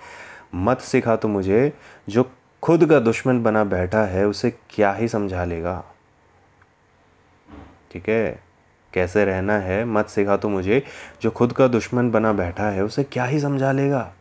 मत 0.55 0.79
सिखा 0.79 1.15
तो 1.15 1.27
मुझे 1.27 1.73
जो 2.09 2.31
खुद 2.63 2.85
का 2.85 2.99
दुश्मन 2.99 3.43
बना 3.43 3.63
बैठा 3.63 4.03
है 4.03 4.27
उसे 4.27 4.51
क्या 4.69 4.93
ही 4.93 5.07
समझा 5.07 5.45
लेगा? 5.45 5.83
ठीक 7.91 8.09
है? 8.09 8.39
कैसे 8.93 9.25
रहना 9.25 9.53
है 9.53 9.85
मत 9.85 10.07
सिखा 10.07 10.37
तो 10.37 10.49
मुझे 10.49 10.83
जो 11.21 11.31
खुद 11.31 11.53
का 11.53 11.67
दुश्मन 11.67 12.11
बना 12.11 12.33
बैठा 12.33 12.69
है 12.69 12.83
उसे 12.83 13.03
क्या 13.03 13.25
ही 13.25 13.39
समझा 13.39 13.71
लेगा? 13.71 14.13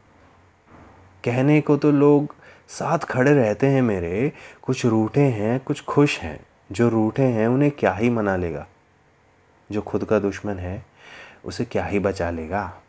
कहने 1.24 1.61
को 1.61 1.76
तो 1.76 1.90
लोग 1.90 2.34
साथ 2.68 2.98
खड़े 2.98 3.33
रहते 3.33 3.66
हैं 3.66 3.83
मेरे, 3.83 4.33
कुछ 4.62 4.87
रूठे 4.87 5.20
हैं, 5.20 5.61
कुछ 5.61 5.85
खुश 5.85 6.18
हैं। 6.18 6.46
जो 6.72 6.88
रूठे 6.88 7.22
हैं, 7.22 7.48
उन्हें 7.48 7.70
क्या 7.70 7.92
ही 7.92 8.11
मना 8.11 8.37
लेगा? 8.37 8.66
जो 9.72 9.83
खुद 9.83 10.04
का 10.04 10.18
दुश्मन 10.18 10.59
है, 10.59 10.87
उसे 11.44 11.64
क्या 11.64 11.85
ही 11.85 11.98
बचा 11.98 12.31
लेगा? 12.31 12.81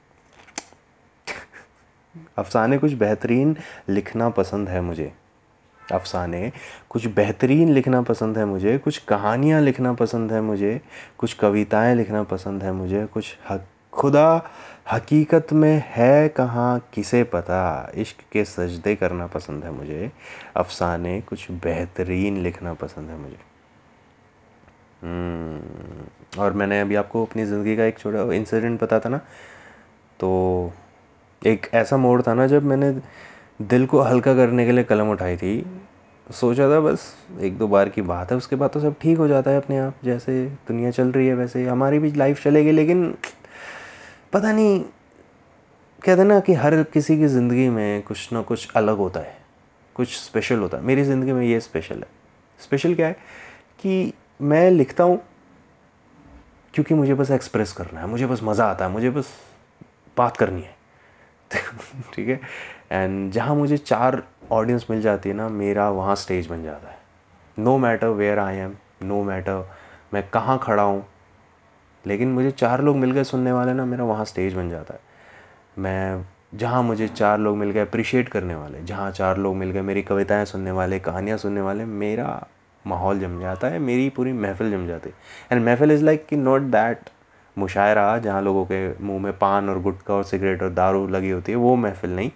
अफसाने, 2.38 2.78
कुछ 2.78 2.94
बेहतरीन 2.94 3.58
लिखना 3.90 4.30
पसंद 4.30 4.70
है 4.70 4.82
मुझे। 4.82 5.14
अफसाने, 5.92 6.52
कुछ 6.90 7.08
बेहतरीन 7.08 7.70
लिखना 7.70 8.02
पसंद 8.02 8.38
है 8.38 8.46
मुझे, 8.46 8.78
कुछ 8.78 8.98
कहानियाँ 8.98 9.62
लिखना 9.62 9.94
पसंद 9.94 10.32
है 10.32 10.42
मुझे, 10.42 10.82
कुछ 11.18 11.34
कविताएँ 11.34 11.96
लिखना 11.96 12.24
पसंद 12.24 12.64
है 12.64 12.72
मुझे, 12.72 13.06
कुछ 13.06 13.38
खुदा 13.94 14.50
हकीकत 14.92 15.54
में 15.54 15.84
है 15.88 16.30
कहाँ 16.30 16.90
किसे 16.94 17.24
पता? 17.24 17.92
इश्क 17.96 18.24
के 18.32 18.44
सजदे 18.46 18.96
करना 18.96 19.28
पसंद 19.28 19.64
है 19.64 19.72
मुझे। 19.72 20.12
अफसाने 20.56 21.20
कुछ 21.22 21.52
बेहतरीन 21.52 22.38
लिखना 22.38 22.74
पसंद 22.74 23.10
है 23.10 23.18
मुझे। 23.18 23.38
हम्म, 25.04 26.42
और 26.42 26.54
मैंने 26.54 26.80
अभी 26.82 26.96
आपको 26.96 27.26
अपनी 27.26 27.46
ज़िंदगी 27.46 27.76
का 27.78 27.84
एक 27.84 28.00
छोटा 28.00 28.34
इंसिडेंट 28.34 28.80
पता 28.80 29.00
था 29.00 29.10
ना? 29.10 29.18
तो 30.20 30.74
एक 31.42 31.70
ऐसा 31.74 31.98
मोड़ 31.98 32.22
था 32.22 32.34
ना 32.34 32.48
जब 32.48 32.64
मैंने 32.64 32.92
दिल 33.62 33.86
को 33.86 34.02
हल्का 34.02 34.34
करने 34.36 34.66
के 34.66 34.72
लिए 34.72 34.84
कलम 34.84 35.12
उठाई 35.12 35.38
थी। 35.38 35.66
सोचा 36.30 36.70
था 36.70 36.80
बस 36.80 37.04
एक 37.42 37.58
दो 37.58 37.68
बार 37.68 37.90
की 37.90 38.02
बात 38.02 38.32
है 38.32 38.38
उसके 38.38 38.56
बाद 38.56 38.70
तो 38.70 38.80
सब 38.80 38.96
ठीक 39.02 39.18
हो 39.18 39.28
जाता 39.28 39.52
है 39.52 39.58
अपने 39.58 39.78
आप 39.78 39.96
जैसे 40.04 40.46
दुनिया 40.68 40.92
चल 40.92 41.12
रही 41.12 41.28
है 41.28 41.36
वैसे 41.36 41.66
हमारी 41.68 42.00
भी 42.00 42.12
लाइफ 42.12 42.44
चलेगी 42.44 42.72
लेकिन 42.72 43.14
पता 44.34 44.52
नहीं, 44.52 44.80
कहते 46.02 46.24
ना 46.24 46.40
कि 46.40 46.54
हर 46.54 46.82
किसी 46.84 47.18
की 47.18 47.28
ज़िंदगी 47.28 47.68
में 47.70 48.02
कुछ 48.04 48.32
ना 48.34 48.42
कुछ 48.42 48.72
अलग 48.76 48.98
होता 48.98 49.20
है, 49.20 49.38
कुछ 49.96 50.16
स्पेशल 50.18 50.60
होता 50.60 50.78
है। 50.78 50.84
मेरी 50.84 51.04
ज़िंदगी 51.04 51.32
में 51.32 51.46
ये 51.46 51.60
स्पेशल 51.60 51.96
है। 51.96 52.08
स्पेशल 52.60 52.96
क्या 52.96 53.08
है 53.08 53.14
कि 53.80 54.14
मैं 54.42 54.70
लिखता 54.72 55.04
हूँ 55.04 55.20
क्योंकि 56.74 56.94
मुझे 56.94 57.14
बस 57.14 57.32
एक्सप्रेस 57.32 57.72
करना 57.74 58.00
है, 58.00 58.08
मुझे 58.08 58.26
बस 58.26 58.44
मज़ा 58.44 58.66
आता 58.66 58.86
है, 58.86 58.92
मुझे 58.92 59.10
बस 59.10 59.34
बात 60.18 60.38
करनी 60.38 60.62
है। 60.62 60.78
ठीक 62.14 62.28
है? 62.30 62.40
एंड 62.92 63.32
जहाँ 63.32 63.56
मुझे 63.56 63.78
चार 63.78 64.24
ऑडियंस 64.52 64.86
मिल 64.90 65.02
जाती 65.02 65.30
है 65.30 65.36
ना, 65.36 65.50
मेरा 65.50 65.90
वहाँ 65.90 66.16
स्टेज 66.16 66.48
बन 66.48 66.64
जाता 66.64 66.90
है। 66.90 66.98
No 67.58 67.78
matter 67.78 68.08
where 68.08 68.40
I 68.40 68.58
am 68.58 68.76
no 69.04 69.24
matter 69.24 69.70
मैं 70.14 70.30
कहाँ 70.30 70.60
खड़ा 70.64 70.84
हूँ 70.84 71.06
लेकिन 72.06 72.32
मुझे 72.32 72.52
चार 72.52 72.82
लोग 72.82 72.96
मिल 72.96 73.12
गए 73.12 73.24
सुनने 73.24 73.52
वाले 73.52 73.74
ना, 73.74 73.86
मेरा 73.86 74.04
वहाँ 74.04 74.26
स्टेज 74.26 74.54
बन 74.54 74.70
जाता 74.70 74.94
है। 74.94 75.00
मैं 75.80 76.26
जहाँ 76.56 76.82
मुझे 76.84 77.08
चार 77.08 77.40
लोग 77.40 77.58
मिल 77.58 77.72
गए 77.72 77.80
अप्रिशिएट 77.80 78.30
करने 78.30 78.56
वाले, 78.56 78.82
जहाँ 78.84 79.12
चार 79.12 79.38
लोग 79.38 79.56
मिल 79.56 79.72
गए 79.72 79.82
मेरी 79.82 80.02
कविताएँ 80.02 80.46
सुनने 80.46 80.72
वाले, 80.72 81.00
कहानियाँ 81.00 81.38
सुनने 81.38 81.62
वाले, 81.62 81.86
मेरा 81.86 82.48
माहौल 82.86 83.20
जम 83.20 83.40
जाता 83.42 83.68
है, 83.68 83.80
मेरी 83.80 84.10
पूरी 84.10 84.34
महफिल 84.34 84.72
जम 84.72 84.88
जाती 84.88 85.10
है। 85.10 85.16
एंड 85.52 85.66
महफिल 85.66 85.92
इज़ 85.92 86.04
लाइक 86.04 86.26
कि 86.26 86.36
नॉट 86.36 86.62
दैट 86.62 87.10
मुशायरा 87.58 88.18
जहाँ 88.18 88.42
लोगों 88.42 88.66
के 88.66 89.04
मुँह 89.04 89.22
में 89.22 89.38
पान 89.38 89.70
और 89.70 89.82
गुटखा 89.82 90.14
और 90.14 90.24
सिगरेट 90.24 90.64
और 90.64 90.70
दारू 90.70 91.08
लगी 91.08 91.30
होती 91.30 91.52
है, 91.52 91.58
वो 91.58 91.76
महफिल 91.76 92.16
नहीं। 92.16 92.32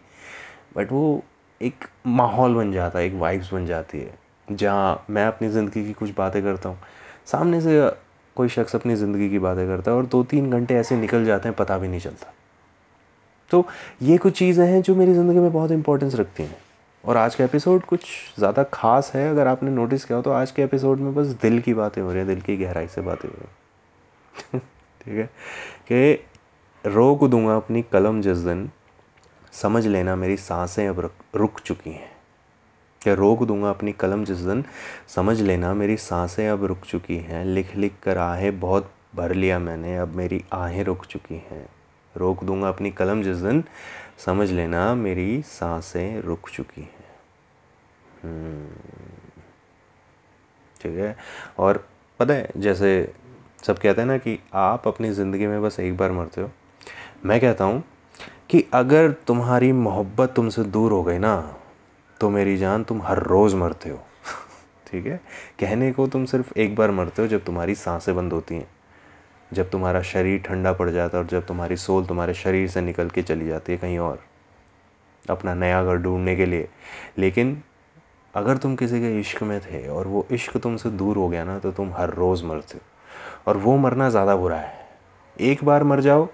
बट 0.75 0.91
वो 0.91 1.23
एक 1.61 1.85
माहौल 2.07 2.55
बन 2.55 2.71
जाता 2.71 2.99
है, 2.99 3.05
एक 3.05 3.13
वाइब्स 3.13 3.53
बन 3.53 3.65
जाती 3.65 3.99
है, 3.99 4.13
जहाँ 4.47 5.05
मैं 5.09 5.25
अपनी 5.25 5.49
ज़िंदगी 5.49 5.85
की 5.85 5.93
कुछ 5.93 6.09
बातें 6.17 6.41
करता 6.43 6.69
हूँ। 6.69 6.79
सामने 7.25 7.61
से 7.61 7.79
कोई 8.35 8.49
शख्स 8.49 8.75
अपनी 8.75 8.95
ज़िंदगी 8.95 9.29
की 9.29 9.39
बातें 9.39 9.65
करता 9.67 9.91
है 9.91 9.97
और 9.97 10.05
दो 10.05 10.23
तीन 10.23 10.49
घंटे 10.51 10.75
ऐसे 10.75 10.95
निकल 10.95 11.25
जाते 11.25 11.49
हैं, 11.49 11.55
पता 11.57 11.77
भी 11.77 11.87
नहीं 11.87 11.99
चलता। 11.99 12.33
तो 13.51 13.65
ये 14.01 14.17
कुछ 14.17 14.37
चीज़ें 14.37 14.65
हैं 14.67 14.81
जो 14.81 14.95
मेरी 14.95 15.13
ज़िंदगी 15.13 15.39
में 15.39 15.51
बहुत 15.53 15.71
इंपॉर्टेंस 15.71 16.15
रखती 16.15 16.43
हैं। 16.43 16.57
और 17.03 17.17
आज 17.17 17.35
का 17.35 17.43
एपिसोड 17.43 17.83
कुछ 17.85 18.05
ज़्यादा 18.37 18.63
खास 18.63 19.11
है, 19.15 19.29
अगर 19.29 19.47
आपने 19.47 19.71
नोटिस 19.71 20.05
किया 20.05 20.17
हो 20.17 20.23
तो 20.23 20.31
आज 20.31 20.51
के 20.51 20.63
एपिसोड 20.63 20.99
में 20.99 21.13
बस 21.15 21.27
दिल 21.41 21.59
की 21.61 21.73
बातें 21.73 22.01
हो 22.01 22.09
रही 22.09 22.17
हैं, 22.17 22.27
दिल 22.27 22.41
की 22.41 22.57
गहराई 22.57 22.87
से 22.87 23.01
बातें 23.01 23.29
हो 23.29 23.35
रही 23.35 23.47
हैं। 24.53 24.61
ठीक 25.01 25.15
है? 25.15 25.25
कि 25.91 26.89
रोक 26.89 27.23
दूँगा 27.23 27.55
अपनी 27.55 27.81
कलम 27.81 28.21
जिस 28.21 28.37
दिन, 28.37 28.69
समझ 29.51 29.85
लेना 29.87 30.15
मेरी 30.15 30.37
साँसें 30.37 30.87
अब 30.87 31.09
रुक 31.35 31.59
चुकी 31.59 31.91
हैं। 31.91 32.11
क्या 33.03 33.13
रोक 33.13 33.43
दूँगा 33.43 33.69
अपनी 33.69 33.91
कलम 33.91 34.23
जिस 34.25 34.37
दिन 34.37 34.63
समझ 35.07 35.39
लेना 35.41 35.73
मेरी 35.73 35.97
साँसें 35.97 36.47
अब 36.49 36.63
रुक 36.65 36.85
चुकी 36.85 37.17
हैं। 37.19 37.43
लिख 37.45 37.75
लिख 37.75 37.93
कर 38.03 38.17
आहें 38.17 38.59
बहुत 38.59 38.91
भर 39.15 39.33
लिया 39.33 39.57
मैंने 39.59 39.95
अब 39.97 40.15
मेरी 40.15 40.43
आहें 40.53 40.83
रुक 40.83 41.05
चुकी 41.05 41.35
हैं। 41.51 41.65
रोक 42.15 42.43
दूँगा 42.43 42.67
अपनी 42.69 42.91
कलम 42.91 43.23
जिस 43.23 43.37
दिन 43.37 43.63
समझ 44.25 44.49
लेना 44.51 44.93
मेरी 44.95 45.41
साँसें 45.41 46.21
रुक 46.21 46.49
चुकी 46.49 46.81
हैं। 46.81 47.11
हम्म, 48.23 48.67
ठीक 50.81 50.97
है? 50.97 51.15
और 51.59 51.85
पता 52.19 52.33
है 52.33 52.49
जैसे 52.57 53.13
सब 53.63 53.79
कहते 53.79 54.01
हैं 54.01 54.07
ना 54.07 54.17
कि 54.17 54.39
आप 54.53 54.87
अपनी 54.87 55.09
ज़िंदगी 55.09 55.47
में 55.47 55.61
बस 55.61 55.79
एक 55.79 55.97
बार 55.97 56.11
मरते 56.11 56.41
हो। 56.41 56.49
मैं 57.25 57.39
कहता 57.41 57.63
हूँ 57.63 57.83
कि 58.49 58.63
अगर 58.73 59.11
तुम्हारी 59.27 59.71
मोहब्बत 59.71 60.33
तुमसे 60.35 60.63
दूर 60.63 60.91
हो 60.91 61.03
गई 61.03 61.17
ना 61.17 61.35
तो 62.21 62.29
मेरी 62.29 62.57
जान 62.57 62.83
तुम 62.83 63.01
हर 63.01 63.19
रोज़ 63.19 63.55
मरते 63.55 63.89
हो। 63.89 63.99
ठीक 64.87 65.05
है? 65.05 65.19
कहने 65.59 65.91
को 65.91 66.07
तुम 66.07 66.25
सिर्फ़ 66.25 66.57
एक 66.59 66.75
बार 66.75 66.91
मरते 66.91 67.21
हो 67.21 67.27
जब 67.27 67.43
तुम्हारी 67.43 67.75
साँसें 67.75 68.15
बंद 68.15 68.33
होती 68.33 68.55
हैं। 68.55 68.67
जब 69.51 69.69
तुम्हारा 69.69 70.01
शरीर 70.01 70.39
ठंडा 70.41 70.73
पड़ 70.73 70.89
जाता 70.89 71.17
है 71.17 71.23
और 71.23 71.29
जब 71.29 71.45
तुम्हारी 71.45 71.75
सोल 71.77 72.05
तुम्हारे 72.05 72.33
शरीर 72.33 72.67
से 72.69 72.81
निकल 72.81 73.09
के 73.09 73.21
चली 73.21 73.47
जाती 73.47 73.71
है 73.71 73.77
कहीं 73.77 73.97
और, 73.99 74.19
अपना 75.23 75.53
नया 75.53 75.83
घर 75.83 75.97
ढूँढने 75.97 76.35
के 76.35 76.45
लिए। 76.45 76.67
लेकिन 77.17 77.61
अगर 78.33 78.57
तुम 78.57 78.75
किसी 78.75 78.99
के 78.99 79.19
इश्क 79.19 79.43
में 79.43 79.59
थे 79.61 79.87
और 79.87 80.07
वो 80.07 80.25
इश्क 80.31 80.57
तुमसे 80.57 80.89
दूर 80.91 81.17
हो 81.17 81.27
गया 81.29 81.43
ना 81.43 81.57
तो 81.59 81.71
तुम 81.71 81.93
हर 81.93 82.13
रोज़ 82.13 82.43
मरते 82.45 82.77
हो। 82.77 82.81
और 83.47 83.57
वो 83.57 83.75
मरना 83.77 84.09
ज़्यादा 84.09 84.35
बुरा 84.35 84.57
है। 84.57 84.87
एक 85.37 85.63
बार 85.63 85.83
मर 85.83 85.99
जाओ 85.99 86.27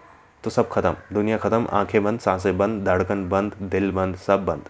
तो 0.44 0.50
सब 0.50 0.70
ख़त्म। 0.70 0.96
दुनिया 1.14 1.38
ख़त्म। 1.38 1.68
आँखें 1.72 2.04
बंद, 2.04 2.20
साँसें 2.20 2.58
बंद, 2.58 2.84
धड़कन 2.86 3.28
बंद, 3.30 3.56
दिल 3.62 3.92
बंद, 3.92 4.16
सब 4.18 4.46
बंद। 4.46 4.70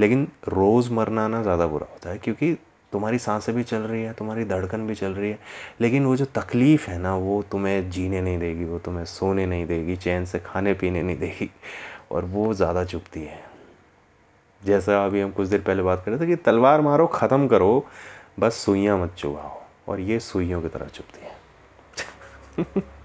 लेकिन 0.00 0.28
रोज़ 0.48 0.92
मरना 0.92 1.28
ना 1.28 1.42
ज़्यादा 1.42 1.66
बुरा 1.66 1.86
होता 1.92 2.10
है, 2.10 2.18
क्योंकि 2.18 2.56
तुम्हारी 2.92 3.18
साँसें 3.18 3.54
भी 3.54 3.62
चल 3.62 3.78
रही 3.78 4.02
है, 4.02 4.12
तुम्हारी 4.12 4.44
धड़कन 4.44 4.86
भी 4.86 4.94
चल 4.94 5.12
रही 5.12 5.30
है, 5.30 5.38
लेकिन 5.80 6.04
वो 6.06 6.16
जो 6.16 6.24
तकलीफ़ 6.24 6.90
है 6.90 6.98
ना, 6.98 7.16
वो 7.16 7.42
तुम्हें 7.42 7.90
जीने 7.90 8.20
नहीं 8.20 8.38
देगी, 8.38 8.64
वो 8.64 8.78
तुम्हें 8.78 9.04
सोने 9.04 9.46
नहीं 9.46 9.66
देगी, 9.66 9.96
चैन 9.96 10.24
से 10.24 10.38
खाने 10.38 10.74
पीने 10.74 11.02
नहीं 11.02 11.18
देगी, 11.18 11.50
और 12.12 12.24
वो 12.24 12.54
ज़्यादा 12.54 12.84
चुभती 12.84 13.20
है। 13.20 13.40
जैसा 14.62 15.04
अभी 15.04 15.20
हम 15.20 15.30
कुछ 15.30 15.48
देर 15.48 15.60
पहले 15.60 15.82
बात 15.82 16.02
कर 16.04 16.10
रहे 16.10 16.20
थे 16.20 16.26
कि 16.26 16.36
तलवार 16.36 16.80
मारो, 16.80 17.06
ख़त्म 17.06 17.48
करो, 17.48 17.86
बस 18.38 18.54
सुइयाँ 18.54 18.98
मत 18.98 19.14
चुभाओ, 19.18 19.60
और 19.88 20.00
ये 20.00 20.20
सुइयों 20.20 20.62
की 20.62 20.68
तरह 20.68 20.86
चुभती 20.86 21.26
है। 21.26 21.36